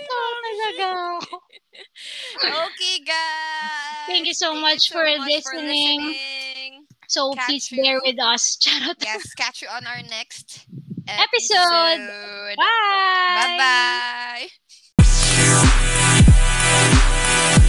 talaga. 0.08 1.20
okay, 2.44 2.98
guys. 3.04 4.06
Thank 4.06 4.26
you 4.26 4.34
so 4.34 4.52
Thank 4.52 4.62
much, 4.62 4.74
you 4.74 4.80
so 4.80 4.94
for, 4.98 5.04
much 5.18 5.28
listening. 5.28 6.00
for 6.00 6.06
listening. 6.06 6.84
So 7.08 7.32
catch 7.32 7.46
please 7.46 7.70
you. 7.70 7.82
bear 7.82 8.00
with 8.04 8.18
us. 8.20 8.56
Charot. 8.60 8.96
Yes, 9.02 9.34
catch 9.34 9.62
you 9.62 9.68
on 9.68 9.86
our 9.86 10.02
next 10.08 10.66
episode. 11.08 12.00
episode. 12.00 12.56
Bye. 12.56 14.48
Bye-bye. 14.98 17.64